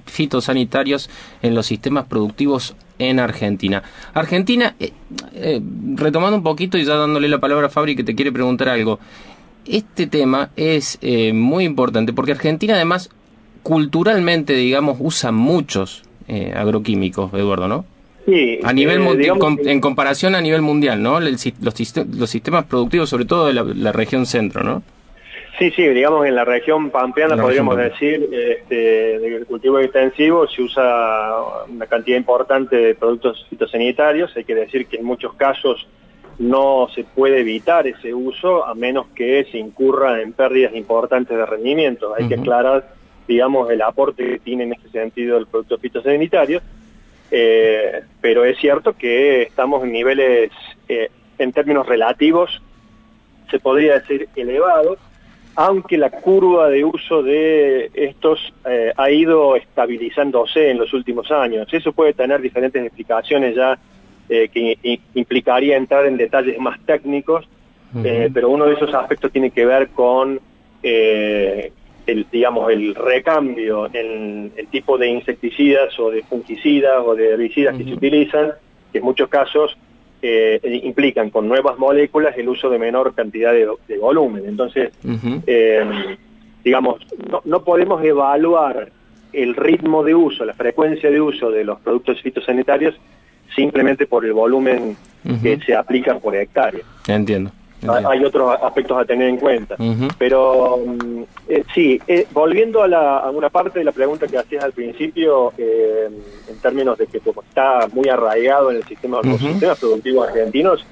[0.05, 1.09] fitosanitarios
[1.41, 3.83] en los sistemas productivos en Argentina.
[4.13, 4.91] Argentina, eh,
[5.33, 5.62] eh,
[5.95, 8.99] retomando un poquito y ya dándole la palabra a Fabri que te quiere preguntar algo,
[9.65, 13.10] este tema es eh, muy importante porque Argentina además
[13.63, 16.03] culturalmente, digamos, usa muchos
[16.55, 17.86] agroquímicos, Eduardo, ¿no?
[18.25, 19.01] Sí, a nivel
[19.65, 21.21] en, comparación a nivel mundial, ¿no?
[21.21, 24.83] los, los, sistemas productivos, sobre todo de la región centro, ¿no?
[25.58, 28.76] Sí, sí, digamos en la región pampeana podríamos decir, este,
[29.17, 31.36] de cultivo extensivo se usa
[31.67, 35.88] una cantidad importante de productos fitosanitarios, hay que decir que en muchos casos
[36.38, 41.46] no se puede evitar ese uso a menos que se incurra en pérdidas importantes de
[41.46, 42.13] rendimiento.
[42.15, 42.89] Hay que aclarar,
[43.28, 46.62] digamos, el aporte que tiene en ese sentido el producto fitosanitario,
[47.32, 50.52] eh, pero es cierto que estamos en niveles,
[50.88, 52.62] eh, en términos relativos,
[53.50, 55.00] se podría decir elevados,
[55.58, 61.67] aunque la curva de uso de estos eh, ha ido estabilizándose en los últimos años.
[61.72, 63.76] Eso puede tener diferentes explicaciones ya
[64.30, 67.48] eh, que implicaría entrar en detalles más técnicos,
[68.04, 70.39] eh, pero uno de esos aspectos tiene que ver con
[70.84, 71.72] el,
[72.32, 77.84] digamos, el recambio en el tipo de insecticidas o de fungicidas o de herbicidas que
[77.84, 78.52] se utilizan,
[78.91, 79.76] que en muchos casos
[80.21, 84.43] eh, implican con nuevas moléculas el uso de menor cantidad de, volumen.
[84.47, 84.91] Entonces,
[85.45, 85.86] eh,
[86.63, 87.06] digamos,
[87.45, 88.89] no, podemos evaluar
[89.34, 92.95] el ritmo de uso, la frecuencia de uso de los productos fitosanitarios
[93.56, 94.97] simplemente por el volumen
[95.41, 96.82] que se aplica por hectárea.
[97.08, 97.51] Entiendo.
[97.85, 99.75] Hay otros aspectos a tener en cuenta.
[100.17, 104.63] Pero mm, eh, sí, eh, volviendo a, la, una parte de la pregunta que hacías
[104.63, 106.09] al principio, eh,
[106.49, 110.85] en términos de que como está muy arraigado en el sistema, los sistemas productivos argentinos,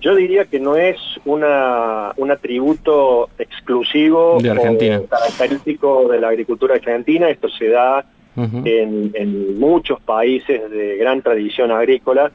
[0.00, 7.28] yo diría que no es una, un atributo exclusivo o característico de la agricultura argentina,
[7.28, 8.04] esto se da
[8.36, 12.30] en, en, muchos países de gran tradición agrícola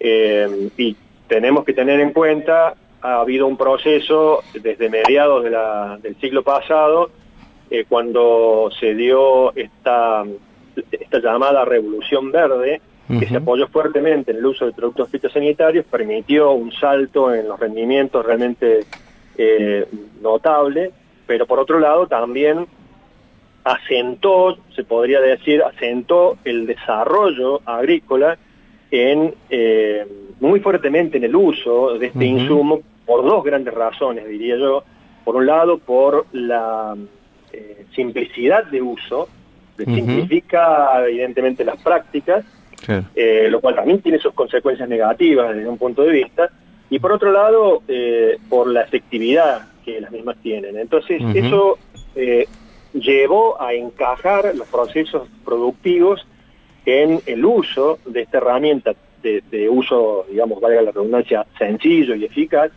[0.00, 0.96] y
[1.28, 5.44] tenemos que tener en cuenta, ha habido un proceso desde mediados
[6.02, 7.10] del siglo pasado,
[7.70, 10.24] eh, cuando se dio esta,
[10.90, 16.50] esta llamada revolución verde, que se apoyó fuertemente en el uso de productos fitosanitarios, permitió
[16.50, 18.80] un salto en los rendimientos realmente
[19.38, 19.86] eh,
[20.20, 20.90] notable,
[21.26, 22.66] pero por otro lado también
[23.64, 28.36] asentó, se podría decir, asentó el desarrollo agrícola
[28.90, 30.06] en eh,
[30.40, 34.84] muy fuertemente en el uso de este insumo por dos grandes razones, diría yo.
[35.24, 36.96] Por un lado, por la
[37.52, 39.28] eh, simplicidad de uso,
[39.76, 42.44] simplifica evidentemente las prácticas,
[43.14, 46.50] eh, lo cual también tiene sus consecuencias negativas desde un punto de vista,
[46.90, 50.76] y por otro lado, eh, por la efectividad que las mismas tienen.
[50.78, 51.78] Entonces, eso
[52.94, 56.26] llevó a encajar los procesos productivos
[56.84, 58.94] en el uso de esta herramienta
[59.50, 62.70] de, uso, digamos, valga la redundancia, sencillo y eficaz,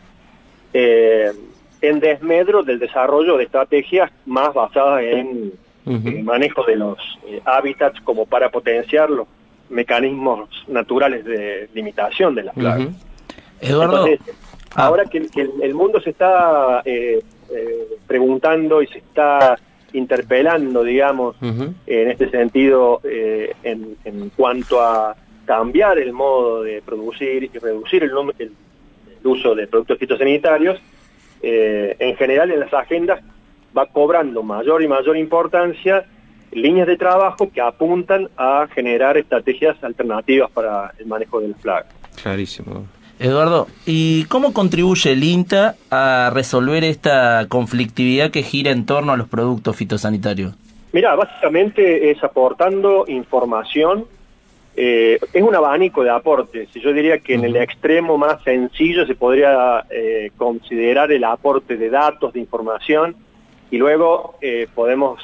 [0.72, 5.52] en desmedro del desarrollo de estrategias más basadas en
[5.84, 6.98] el manejo de los
[7.44, 9.26] hábitats como para potenciar los
[9.68, 12.88] mecanismos naturales de limitación de las plagas.
[13.60, 14.06] Eduardo.
[14.74, 14.86] Ah.
[14.86, 15.28] ahora que,
[15.62, 19.58] el mundo se está eh, eh, preguntando y se está
[19.92, 25.14] interpelando, digamos, en este sentido, eh, en, cuanto a
[25.44, 28.52] cambiar el modo de producir y reducir el, el,
[29.24, 30.80] uso de productos fitosanitarios,
[31.42, 33.20] en general en las agendas
[33.76, 36.04] va cobrando mayor y mayor importancia
[36.52, 41.86] líneas de trabajo que apuntan a generar estrategias alternativas para el manejo de las plagas.
[42.22, 42.86] Clarísimo.
[43.18, 49.16] Eduardo, ¿y cómo contribuye el INTA a resolver esta conflictividad que gira en torno a
[49.16, 50.54] los productos fitosanitarios?
[50.92, 54.04] Mira, básicamente es aportando información,
[54.74, 56.72] eh, es un abanico de aportes.
[56.72, 61.90] Yo diría que en el extremo más sencillo se podría eh, considerar el aporte de
[61.90, 63.14] datos, de información,
[63.70, 65.20] y luego eh, podemos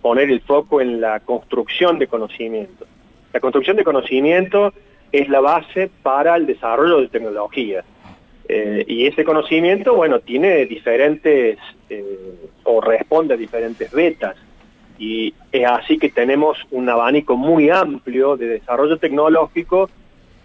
[0.00, 2.86] poner el foco en la construcción de conocimiento.
[3.32, 4.72] La construcción de conocimiento
[5.10, 7.84] es la base para el desarrollo de tecnología.
[8.86, 11.56] Y ese conocimiento, bueno, tiene diferentes,
[12.64, 14.36] o responde a diferentes betas.
[14.98, 19.90] Y es así que tenemos un abanico muy amplio de desarrollo tecnológico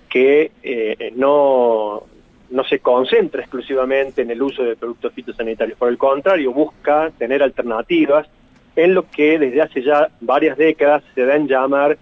[0.10, 2.04] que eh, no,
[2.50, 5.78] no se concentra exclusivamente en el uso de productos fitosanitarios.
[5.78, 8.28] Por el contrario, busca tener alternativas
[8.76, 11.98] en lo que desde hace ya varias décadas se dan llamar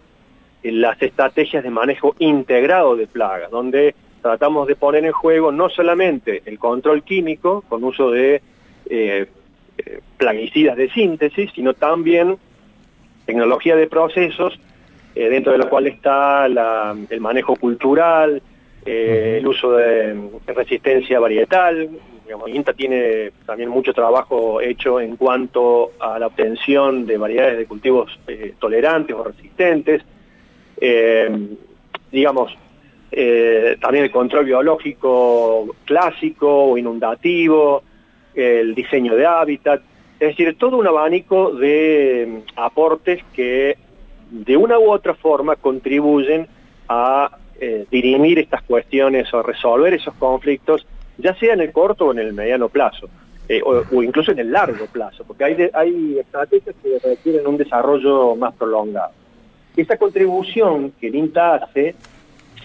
[0.61, 5.69] eh, las estrategias de manejo integrado de plagas, donde tratamos de poner en juego no
[5.69, 8.41] solamente el control químico con uso de
[8.89, 9.27] eh,
[10.17, 12.37] plaguicidas de síntesis, sino también
[13.25, 14.59] tecnología de procesos,
[15.13, 18.41] dentro de lo cual está el manejo cultural,
[18.85, 20.15] el uso de
[20.47, 21.89] resistencia varietal,
[22.25, 27.65] Digamos, INTA tiene también mucho trabajo hecho en cuanto a la obtención de variedades de
[27.67, 30.01] cultivos eh, tolerantes o resistentes.
[30.81, 31.29] Eh,
[32.11, 32.57] digamos,
[33.11, 37.83] eh, también el control biológico clásico o inundativo,
[38.35, 39.81] el diseño de hábitat,
[40.19, 43.77] es decir, todo un abanico de mm, aportes que
[44.29, 46.47] de una u otra forma contribuyen
[46.87, 47.37] a
[47.89, 50.85] dirimir estas cuestiones o resolver esos conflictos
[51.17, 53.07] ya sea en el corto o en el mediano plazo,
[53.47, 58.35] eh, o, incluso en el largo plazo, porque hay, hay estrategias que requieren un desarrollo
[58.35, 59.11] más prolongado.
[59.75, 61.95] Esa contribución que el INTA hace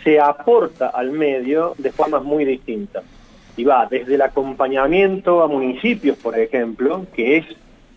[0.03, 3.05] se aporta al medio de formas muy distintas.
[3.61, 7.47] Y va desde el acompañamiento a municipios, por ejemplo, que es,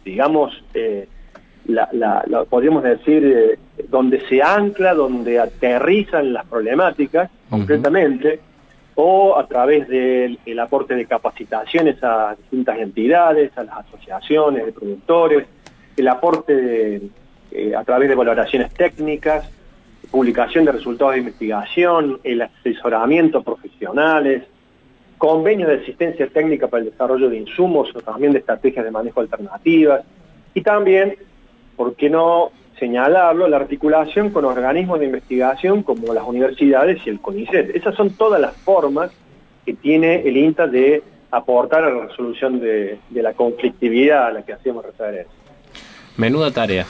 [0.03, 1.07] digamos, eh,
[1.67, 8.41] la, podríamos decir, eh, donde se ancla, donde aterrizan las problemáticas, concretamente,
[8.95, 15.47] o a través del aporte de capacitaciones a distintas entidades, a las asociaciones de productores,
[15.95, 17.03] el aporte
[17.53, 19.49] eh, a través de valoraciones técnicas,
[20.11, 24.43] publicación de resultados de investigación, el asesoramiento profesionales,
[25.23, 29.21] convenios de asistencia técnica para el desarrollo de insumos o también de estrategias de manejo
[29.21, 30.03] alternativas
[30.53, 31.15] y también,
[31.77, 37.21] ¿por qué no señalarlo, la articulación con organismos de investigación como las universidades y el
[37.21, 37.73] CONICET.
[37.73, 39.11] Esas son todas las formas
[39.65, 41.01] que tiene el INTA de
[41.31, 45.31] aportar a la resolución de, la conflictividad a la que hacíamos referencia.
[46.17, 46.85] Menuda tarea.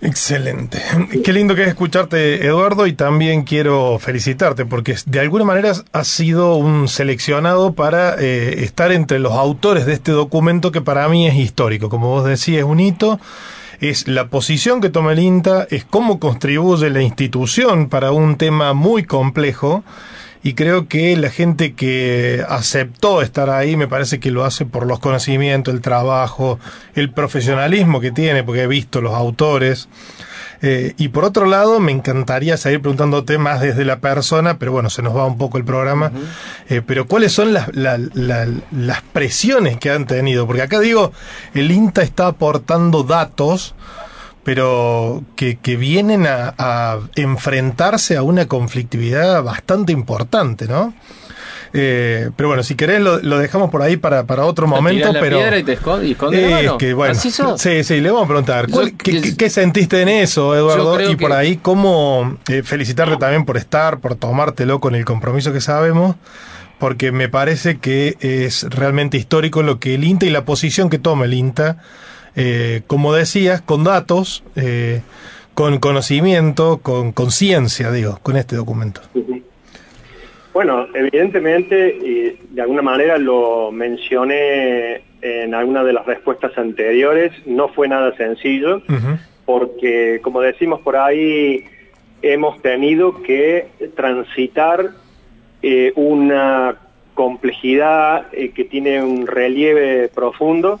[0.00, 0.82] Excelente.
[1.24, 6.08] Qué lindo que es escucharte, Eduardo, y también quiero felicitarte porque de alguna manera has
[6.08, 11.26] sido un seleccionado para eh, estar entre los autores de este documento que para mí
[11.26, 11.88] es histórico.
[11.88, 13.18] Como vos decís, es un hito
[13.80, 18.72] es la posición que toma el INTA, es cómo contribuye la institución para un tema
[18.72, 19.84] muy complejo
[20.46, 24.86] y creo que la gente que aceptó estar ahí me parece que lo hace por
[24.86, 26.60] los conocimientos, el trabajo,
[26.94, 29.88] el profesionalismo que tiene, porque he visto los autores.
[30.62, 34.88] Eh, y por otro lado, me encantaría seguir preguntándote más desde la persona, pero bueno,
[34.88, 36.12] se nos va un poco el programa.
[36.68, 40.46] Eh, pero ¿cuáles son las, las presiones que han tenido?
[40.46, 41.10] Porque acá digo,
[41.54, 43.74] el INTA está aportando datos
[44.46, 50.94] pero que, que vienen a, enfrentarse a una conflictividad bastante importante, ¿no?
[51.72, 55.12] Eh, pero bueno, si querés lo, dejamos por ahí para, para otro momento.
[55.12, 56.14] La pero piedra y te esconde,
[56.78, 58.66] que, bueno, ¿Así Sí, sí, le vamos a preguntar.
[59.36, 61.10] qué, sentiste en eso, Eduardo?
[61.10, 65.60] Y por ahí, ¿cómo eh, felicitarte también por estar, por tomártelo con el compromiso que
[65.60, 66.14] sabemos?
[66.78, 71.00] Porque me parece que es realmente histórico lo que el INTA y la posición que
[71.00, 71.78] toma el INTA,
[72.36, 75.00] eh, como decías, con datos, eh,
[75.54, 79.00] con conocimiento, con conciencia, digo, con este documento.
[80.52, 87.68] Bueno, evidentemente, y de alguna manera lo mencioné en alguna de las respuestas anteriores, no
[87.68, 88.82] fue nada sencillo,
[89.44, 91.64] porque como decimos por ahí,
[92.22, 94.90] hemos tenido que transitar
[95.62, 96.76] eh, una
[97.14, 100.80] complejidad eh, que tiene un relieve profundo,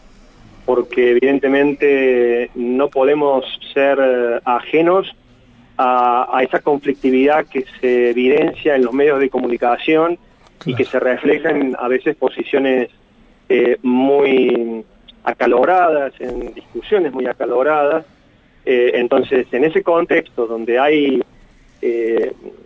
[0.66, 5.14] porque evidentemente no podemos ser eh, ajenos
[5.78, 10.18] a, esa conflictividad que se evidencia en los medios de comunicación
[10.64, 12.88] y que se reflejan a veces posiciones
[13.48, 14.84] eh, muy
[15.22, 18.04] acaloradas, en discusiones muy acaloradas.
[18.64, 21.22] Eh, entonces, en ese contexto donde hay,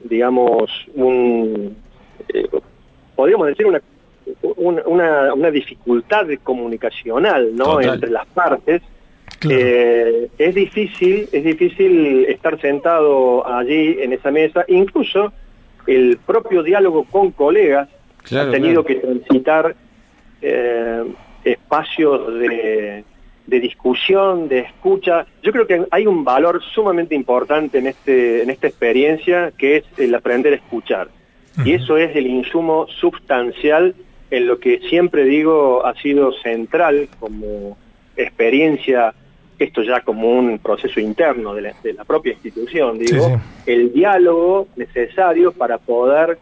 [0.04, 1.76] digamos, un,
[3.14, 3.82] podríamos decir una,
[4.42, 7.80] una, una, dificultad comunicacional ¿no?
[7.80, 8.82] entre las partes,
[9.48, 15.32] eh, es difícil, es difícil estar sentado allí en esa mesa, incluso
[15.86, 17.88] el propio diálogo con colegas
[18.32, 19.74] ha tenido que transitar
[20.42, 21.04] eh,
[21.44, 23.04] espacios de,
[23.46, 25.26] discusión, de escucha.
[25.42, 29.84] Yo creo que hay un valor sumamente importante en este, en esta experiencia que es
[29.96, 31.08] el aprender a escuchar.
[31.64, 33.94] Y eso es el insumo sustancial
[34.30, 37.76] en lo que siempre digo ha sido central como
[38.16, 39.14] experiencia
[39.58, 45.76] esto ya como un proceso interno de la, propia institución, digo, el diálogo necesario para
[45.76, 46.38] poder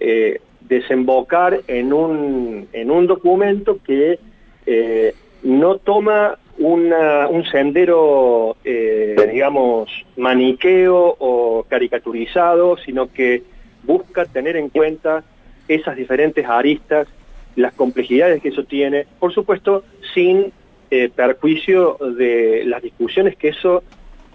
[0.00, 4.18] eh, desembocar en un, en un documento que
[4.64, 13.42] eh, no toma un sendero, eh, digamos, maniqueo o caricaturizado, sino que
[13.82, 15.24] busca tener en cuenta
[15.68, 17.08] esas diferentes aristas,
[17.56, 19.84] las complejidades que eso tiene, por supuesto,
[20.14, 20.52] sin
[20.90, 23.82] eh, perjuicio de las discusiones que eso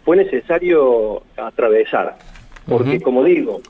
[0.03, 2.18] fue necesario atravesar.
[2.68, 3.61] Porque, como digo,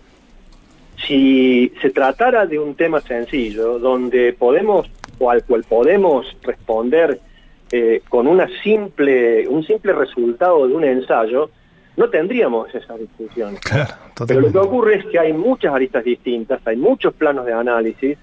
[1.06, 4.88] si se tratara de un tema sencillo, donde podemos,
[5.20, 7.20] o al cual podemos responder
[7.72, 11.50] eh, con una simple, un simple resultado de un ensayo,
[11.98, 13.58] no tendríamos esa discusión.
[14.28, 18.18] Pero lo que ocurre es que hay muchas aristas distintas, hay muchos planos de análisis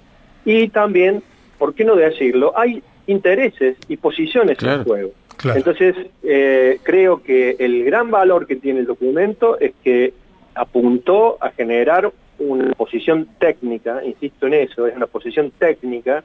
[0.45, 1.22] y también,
[1.59, 2.53] ¿por qué no decirlo?
[2.57, 5.12] Hay intereses y posiciones en juego.
[5.45, 10.14] Entonces, eh, creo que el gran valor que tiene el documento es que
[10.55, 16.24] apuntó a generar una posición técnica, insisto en eso, es una posición técnica,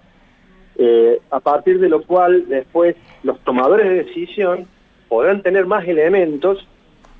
[0.77, 4.67] eh, a partir de lo cual después los tomadores de decisión
[5.09, 6.65] podrán tener más elementos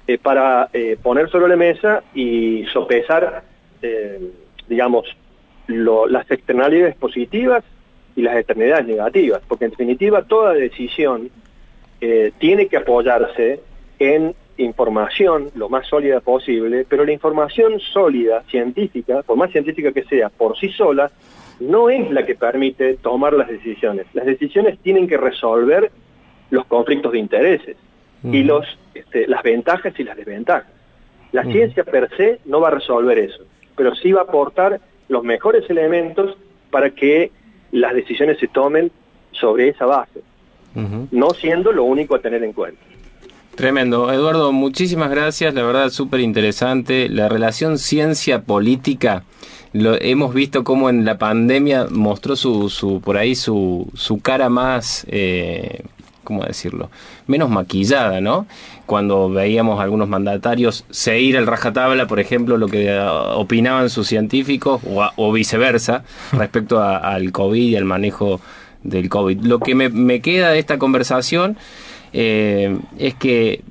[0.08, 0.70] eh, para
[1.04, 3.43] poner sobre la mesa y sopesar,
[4.68, 5.06] digamos,
[5.70, 7.63] las externalidades positivas
[8.15, 11.30] y las eternidades negativas, porque en definitiva toda decisión
[12.01, 13.61] eh, tiene que apoyarse
[13.99, 20.03] en información lo más sólida posible, pero la información sólida, científica, por más científica que
[20.03, 21.11] sea, por sí sola,
[21.59, 24.05] no es la que permite tomar las decisiones.
[24.13, 25.91] Las decisiones tienen que resolver
[26.49, 27.78] los conflictos de intereses
[28.24, 30.72] y los, este, las ventajas y las desventajas.
[31.32, 33.43] La ciencia per se no va a resolver eso,
[33.76, 34.80] pero sí va a aportar
[35.10, 36.38] los mejores elementos
[36.72, 37.32] para que
[37.72, 38.91] las decisiones se tomen
[39.32, 40.22] sobre esa base,
[41.12, 42.82] no siendo lo único a tener en cuenta.
[43.55, 44.10] Tremendo.
[44.10, 45.53] Eduardo, muchísimas gracias.
[45.53, 47.10] La verdad, súper interesante.
[47.10, 49.24] La relación ciencia-política,
[49.74, 54.47] lo, hemos visto cómo en la pandemia mostró su, su por ahí su, su cara
[54.47, 55.84] más, eh,
[56.30, 56.92] ¿cómo decirlo?
[57.26, 58.46] Menos maquillada, ¿no?
[58.86, 64.08] Cuando veíamos a algunos mandatarios seguir el rajatabla, por ejemplo, lo que uh, opinaban sus
[64.08, 66.04] científicos o, viceversa
[66.34, 68.42] respecto al COVID y al manejo
[68.84, 69.42] del COVID.
[69.42, 71.58] Lo que me, me queda de esta conversación
[72.14, 73.64] eh, es que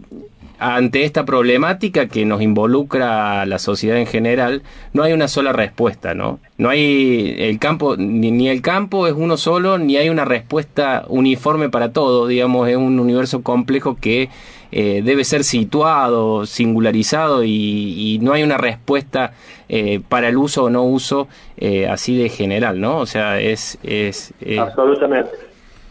[0.58, 5.52] ante esta problemática que nos involucra a la sociedad en general, no hay una sola
[5.52, 6.40] respuesta, ¿no?
[6.56, 11.68] No hay el campo, ni, el campo es uno solo, ni hay una respuesta uniforme
[11.68, 14.30] para todo, digamos, es un universo complejo que
[14.72, 19.32] eh, debe ser situado, singularizado y, no hay una respuesta
[19.68, 22.98] eh, para el uso o no uso eh, así de general, ¿no?
[22.98, 23.78] O sea, es...
[23.84, 25.30] es Absolutamente,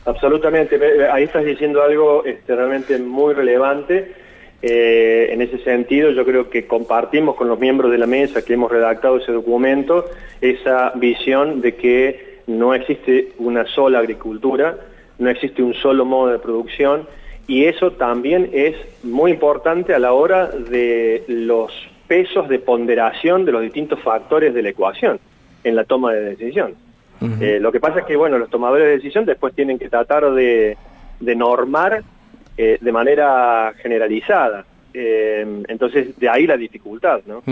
[0.03, 0.77] absolutamente.
[1.09, 4.26] Ahí estás diciendo algo este, realmente muy relevante
[4.61, 8.53] Eh, en ese sentido, yo creo que compartimos con los miembros de la mesa que
[8.53, 10.05] hemos redactado ese documento
[10.41, 14.77] esa visión de que no existe una sola agricultura,
[15.19, 17.07] no existe un solo modo de producción
[17.47, 21.71] y eso también es muy importante a la hora de los
[22.07, 25.19] pesos de ponderación de los distintos factores de la ecuación
[25.63, 26.75] en la toma de decisión.
[27.41, 30.31] Eh, lo que pasa es que, bueno, los tomadores de decisión después tienen que tratar
[30.33, 30.77] de,
[31.19, 32.03] normar
[32.57, 34.65] eh, de manera generalizada.
[34.93, 37.43] Eh, entonces, de ahí la dificultad, ¿no?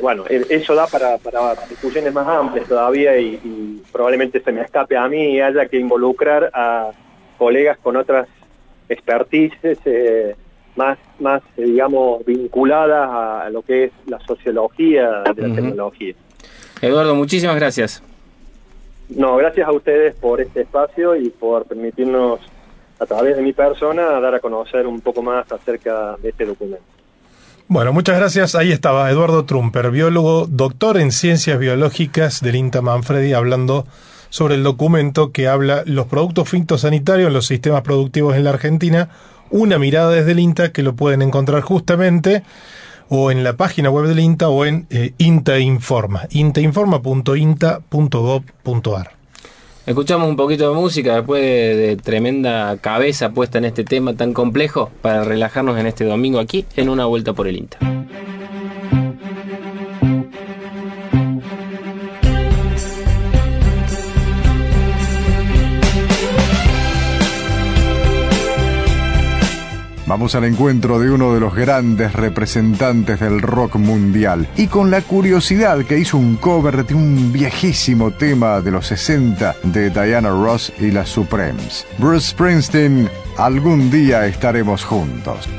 [0.00, 4.96] bueno, eso da para, para, discusiones más amplias todavía y, y, probablemente se me escape
[4.96, 6.92] a mí y haya que involucrar a
[7.36, 8.26] colegas con otras
[8.88, 9.78] expertices
[10.76, 16.14] más, más digamos, vinculadas a, lo que es la sociología de la tecnología.
[16.80, 18.02] Eduardo, muchísimas gracias.
[19.08, 22.40] No, gracias a ustedes por este espacio y por permitirnos,
[22.98, 26.84] a través de mi persona, dar a conocer un poco más acerca de este documento.
[27.68, 28.54] Bueno, muchas gracias.
[28.54, 33.86] Ahí estaba Eduardo Trumper, biólogo, doctor en ciencias biológicas del INTA Manfredi, hablando
[34.30, 39.08] sobre el documento que habla los productos fitosanitarios en los sistemas productivos en la Argentina,
[39.50, 42.42] una mirada desde el INTA que lo pueden encontrar justamente
[43.08, 49.10] o en la página web del INTA o en eh, INTA Informa, intainforma.inta.gov.ar.
[49.86, 54.90] Escuchamos un poquito de música después de, tremenda cabeza puesta en este tema tan complejo
[55.00, 57.78] para relajarnos en este domingo aquí en una vuelta por el INTA.
[70.16, 75.02] Vamos al encuentro de uno de los grandes representantes del rock mundial y con la
[75.02, 80.72] curiosidad que hizo un cover de un viejísimo tema de los 60 de Diana Ross
[80.80, 81.86] y las Supremes.
[81.98, 85.50] Bruce Springsteen, algún día estaremos juntos.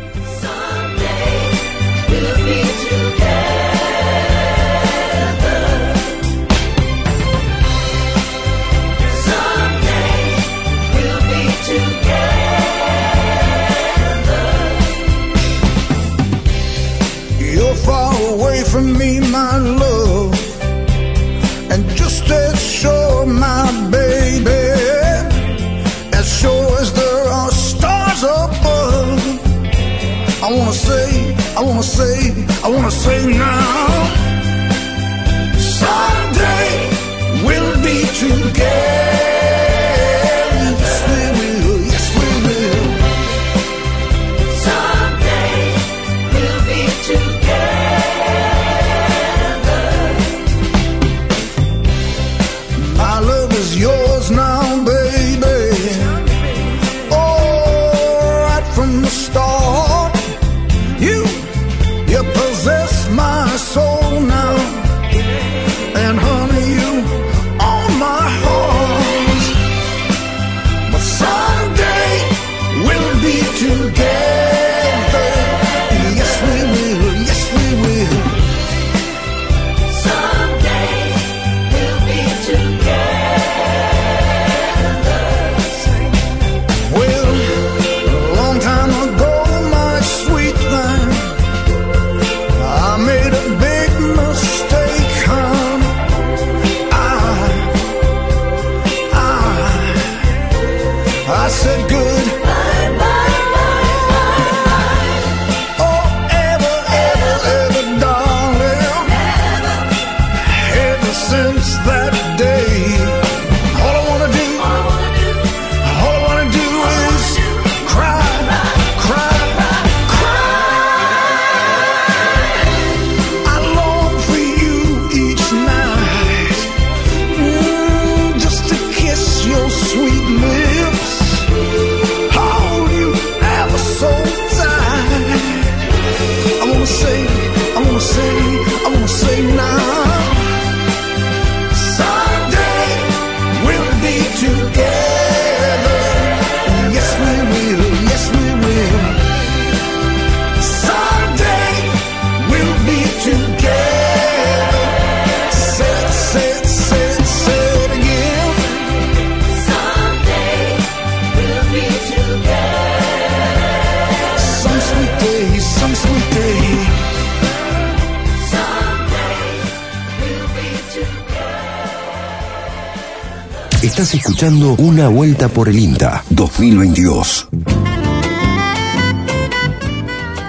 [174.75, 177.47] Una Vuelta por el INTA 2022.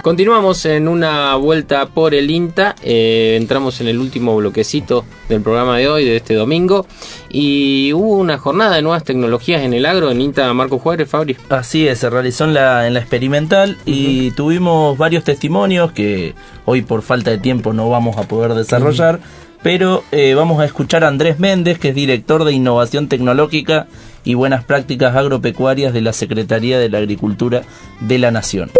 [0.02, 2.74] Continuamos en una vuelta por el INTA.
[2.82, 6.86] eh, entramos en el último bloquecito del programa de hoy, de este domingo.
[7.30, 11.36] Y hubo una jornada de nuevas tecnologías en el agro en INTA Marco Juárez, Fabri.
[11.48, 16.82] Así es, se realizó en la, en la experimental y tuvimos varios testimonios que hoy
[16.82, 19.20] por falta de tiempo no vamos a poder desarrollar,
[19.62, 23.86] pero eh, vamos a escuchar a Andrés Méndez, que es director de Innovación Tecnológica
[24.24, 27.62] y Buenas Prácticas Agropecuarias de la Secretaría de la Agricultura
[28.00, 28.70] de la Nación.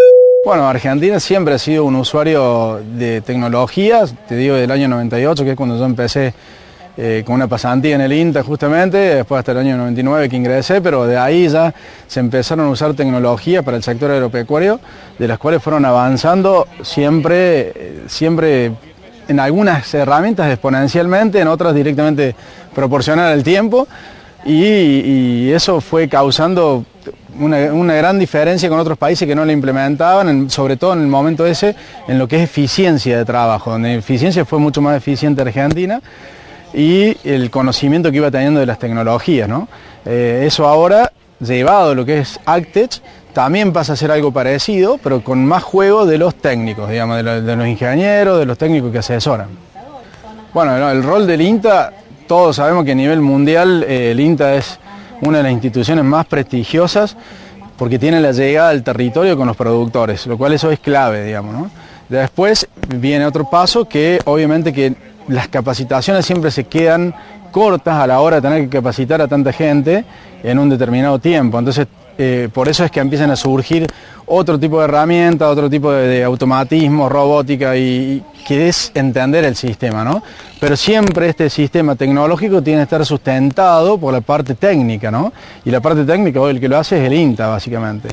[0.44, 5.50] Bueno, Argentina siempre ha sido un usuario de tecnologías, te digo del año 98, que
[5.50, 6.32] es cuando yo empecé
[6.96, 10.80] eh, con una pasantía en el INTA justamente, después hasta el año 99 que ingresé,
[10.80, 11.72] pero de ahí ya
[12.06, 14.80] se empezaron a usar tecnologías para el sector agropecuario,
[15.18, 18.72] de las cuales fueron avanzando siempre, eh, siempre
[19.28, 22.34] en algunas herramientas exponencialmente, en otras directamente
[22.74, 23.86] proporcional al tiempo,
[24.44, 26.84] y, eso fue causando
[27.38, 31.06] una, gran diferencia con otros países que no la implementaban, en, sobre todo en el
[31.08, 31.74] momento ese,
[32.06, 36.00] en lo que es eficiencia de trabajo, donde eficiencia fue mucho más eficiente Argentina
[36.74, 39.48] y el conocimiento que iba teniendo de las tecnologías.
[39.48, 39.68] ¿no?
[40.04, 43.00] Eh, eso ahora, llevado a lo que es Actech,
[43.32, 47.22] también pasa a ser algo parecido, pero con más juego de los técnicos, digamos, de,
[47.22, 49.48] lo, de los ingenieros, de los técnicos que asesoran.
[50.52, 51.92] Bueno, el rol del INTA,
[52.28, 54.78] todos sabemos que a nivel mundial eh, el INTA es
[55.22, 57.16] una de las instituciones más prestigiosas
[57.76, 61.70] porque tiene la llegada al territorio con los productores, lo cual eso es clave, digamos.
[62.08, 64.94] Después viene otro paso que obviamente que
[65.28, 67.14] las capacitaciones siempre se quedan
[67.50, 70.04] cortas a la hora de tener que capacitar a tanta gente
[70.42, 71.58] en un determinado tiempo.
[71.58, 71.86] Entonces,
[72.18, 73.86] eh, por eso es que empiezan a surgir
[74.26, 79.44] otro tipo de herramientas, otro tipo de, de automatismo, robótica, y, y, que es entender
[79.44, 80.22] el sistema, ¿no?
[80.60, 85.32] Pero siempre este sistema tecnológico tiene que estar sustentado por la parte técnica, ¿no?
[85.64, 88.08] Y la parte técnica hoy el que lo hace es el INTA, básicamente.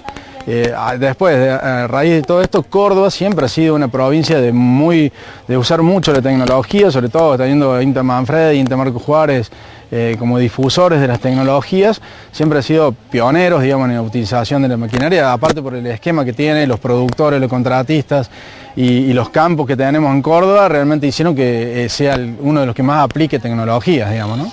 [0.48, 4.52] Eh, después, de, a raíz de todo esto, Córdoba siempre ha sido una provincia de
[4.52, 5.12] muy
[5.48, 9.52] de usar mucho la tecnología, sobre todo teniendo INTA Manfred, INTA Marco Juárez,
[9.92, 14.68] eh, como difusores de las tecnologías, siempre ha sido pioneros, digamos, en la utilización de
[14.68, 18.30] la maquinaria, aparte por el esquema que tiene, los productores, los contratistas
[18.76, 22.62] y, y los campos que tenemos en Córdoba, realmente hicieron que eh, sea el, uno
[22.62, 24.52] de los que más aplique tecnologías, digamos, ¿no?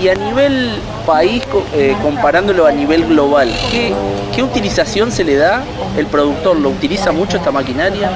[0.00, 0.70] Y a nivel
[1.06, 1.42] país,
[1.74, 3.92] eh, comparándolo a nivel global, ¿qué,
[4.34, 5.64] ¿qué utilización se le da?
[5.96, 8.10] ¿El productor lo utiliza mucho esta maquinaria?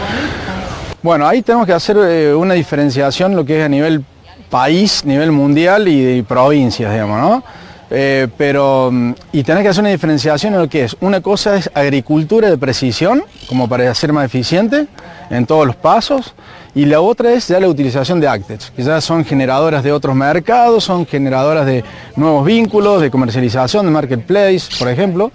[1.03, 1.97] Bueno, ahí tenemos que hacer
[2.35, 4.05] una diferenciación lo que es a nivel
[4.51, 7.43] país, nivel mundial y, de provincias, digamos, ¿no?
[7.91, 8.93] Eh, pero,
[9.33, 12.59] y tener que hacer una diferenciación en lo que es, una cosa es agricultura de
[12.59, 14.87] precisión, como para ser más eficiente
[15.31, 16.35] en todos los pasos,
[16.75, 20.15] y la otra es ya la utilización de Actex, que ya son generadoras de otros
[20.15, 21.83] mercados, son generadoras de
[22.15, 25.33] nuevos vínculos, de comercialización, de marketplace, por ejemplo,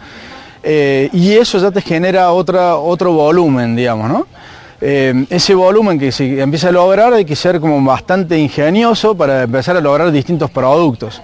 [0.62, 4.28] eh, y eso ya te genera otra, otro volumen, digamos, ¿no?
[4.82, 9.44] Eh, ese volumen que se empieza a lograr hay que ser como bastante ingenioso para
[9.44, 11.22] empezar a lograr distintos productos.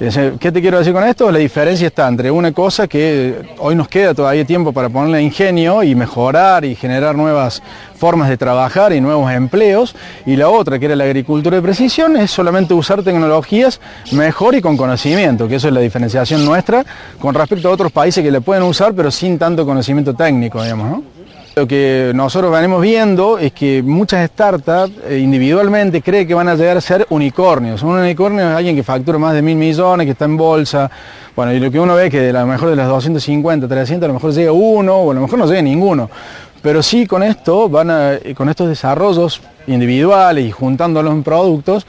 [0.00, 1.30] ¿Qué te quiero decir con esto?
[1.30, 5.82] La diferencia está entre una cosa que hoy nos queda todavía tiempo para ponerle ingenio
[5.82, 7.62] y mejorar y generar nuevas
[7.98, 9.94] formas de trabajar y nuevos empleos,
[10.24, 13.78] y la otra, que era la agricultura de precisión, es solamente usar tecnologías
[14.12, 16.82] mejor y con conocimiento, que eso es la diferenciación nuestra
[17.18, 21.02] con respecto a otros países que le pueden usar, pero sin tanto conocimiento técnico, digamos.
[21.56, 26.54] Lo que nosotros venimos viendo es que muchas startups eh, individualmente creen que van a
[26.54, 27.82] llegar a ser unicornios.
[27.82, 30.88] Un unicornio es alguien que factura más de mil millones, que está en bolsa.
[31.34, 34.04] Bueno, y lo que uno ve es que de la mejor de las 250, 300,
[34.04, 36.08] a lo mejor llega uno, o a lo mejor no llega ninguno.
[36.62, 41.84] Pero sí con esto, van a, con estos desarrollos individuales y juntándolos en productos,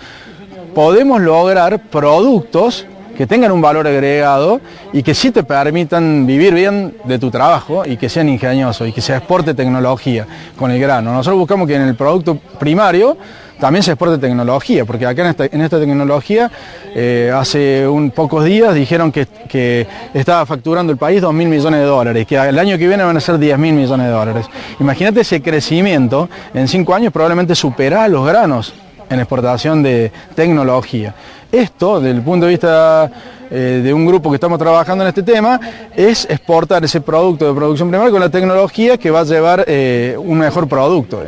[0.74, 2.88] podemos lograr productos
[3.18, 4.62] que tengan un valor agregado
[4.94, 8.92] y que sí te permitan vivir bien de tu trabajo y que sean ingeniosos y
[8.92, 10.26] que se exporte tecnología
[10.58, 11.14] con el grano.
[11.14, 13.18] Nosotros buscamos que en el producto primario
[13.62, 16.52] también se exporte tecnología, porque acá en esta, tecnología
[16.96, 19.86] eh, hace un pocos días dijeron que, que,
[20.16, 23.16] estaba facturando el país 2 mil millones de dólares, que el año que viene van
[23.16, 24.48] a ser 10 mil millones de dólares.
[24.80, 28.74] Imagínate ese crecimiento, en cinco años probablemente supera los granos
[29.12, 31.14] en exportación de tecnología.
[31.52, 33.12] Esto, desde el punto de vista
[33.50, 35.60] eh, de un grupo que estamos trabajando en este tema,
[35.96, 40.16] es exportar ese producto de producción primaria con la tecnología que va a llevar eh,
[40.18, 41.22] un mejor producto.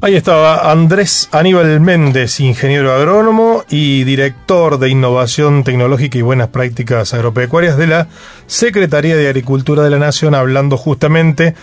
[0.00, 7.14] Ahí estaba Andrés Aníbal Méndez, ingeniero agrónomo y director de Innovación Tecnológica y Buenas Prácticas
[7.14, 8.08] Agropecuarias de la
[8.46, 11.54] Secretaría de Agricultura de la Nación, hablando justamente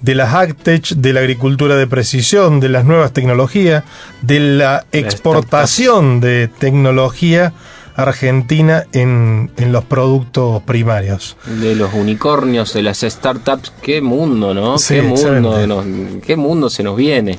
[0.00, 3.84] de las Actech, de la agricultura de precisión, de las nuevas tecnologías,
[4.22, 7.52] de la exportación de tecnología
[7.96, 11.36] argentina en, en los productos primarios.
[11.60, 14.78] De los unicornios, de las startups, qué mundo, ¿no?
[14.78, 15.86] Sí, qué, mundo nos-
[16.24, 17.38] qué mundo se nos viene.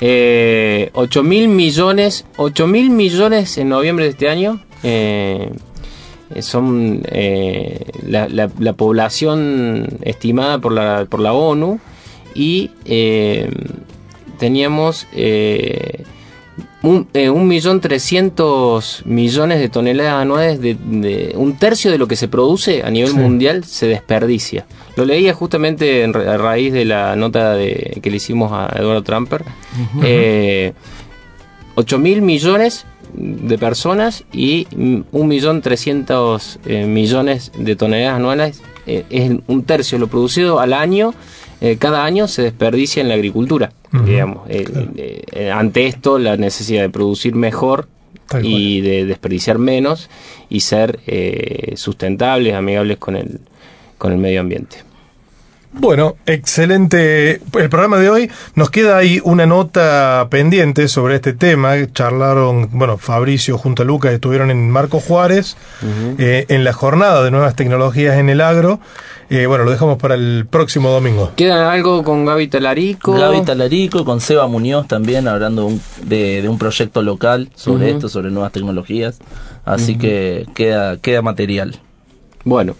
[0.00, 4.60] Eh, 8 mil millones, 8 mil millones en noviembre de este año.
[4.82, 5.50] eh,
[6.40, 11.80] son eh, la, la- la población estimada por la, por la ONU
[12.34, 13.50] y eh,
[14.38, 15.06] teníamos
[16.82, 22.06] un, eh, un millón trescientos millones de toneladas anuales de, de- un tercio de lo
[22.08, 23.16] que se produce a nivel Sí.
[23.16, 28.16] mundial se desperdicia lo leía justamente en a raíz de la nota de, que le
[28.16, 30.00] hicimos a Eduardo Trumper Ujú.
[30.04, 30.72] eh,
[31.76, 32.84] 8 mil millones
[33.14, 39.62] de personas y mm, un millón trescientos eh, millones de toneladas anuales eh, es un
[39.64, 41.14] tercio de lo producido al año
[41.60, 43.72] eh, cada año se desperdicia en la agricultura
[44.04, 47.88] digamos Eh, eh, eh, ante esto la necesidad de producir mejor
[48.26, 50.10] Tal y de desperdiciar menos
[50.50, 53.40] y ser eh, sustentables amigables con el
[53.96, 54.76] con el medio ambiente
[55.70, 58.30] Bueno, excelente el programa de hoy.
[58.54, 61.74] Nos queda ahí una nota pendiente sobre este tema.
[61.92, 65.56] Charlaron, bueno, Fabricio junto a Lucas estuvieron en Marco Juárez
[66.18, 68.80] eh, en la jornada de nuevas tecnologías en el agro.
[69.30, 71.32] Eh, bueno, lo dejamos para el próximo domingo.
[71.36, 73.12] ¿Queda algo con Gaby Talarico?
[73.12, 78.08] Gaby Talarico, con Seba Muñoz también, hablando un- de, de un proyecto local sobre esto,
[78.08, 79.18] sobre nuevas tecnologías.
[79.66, 81.78] Así que queda, queda material.
[82.44, 82.74] Bueno,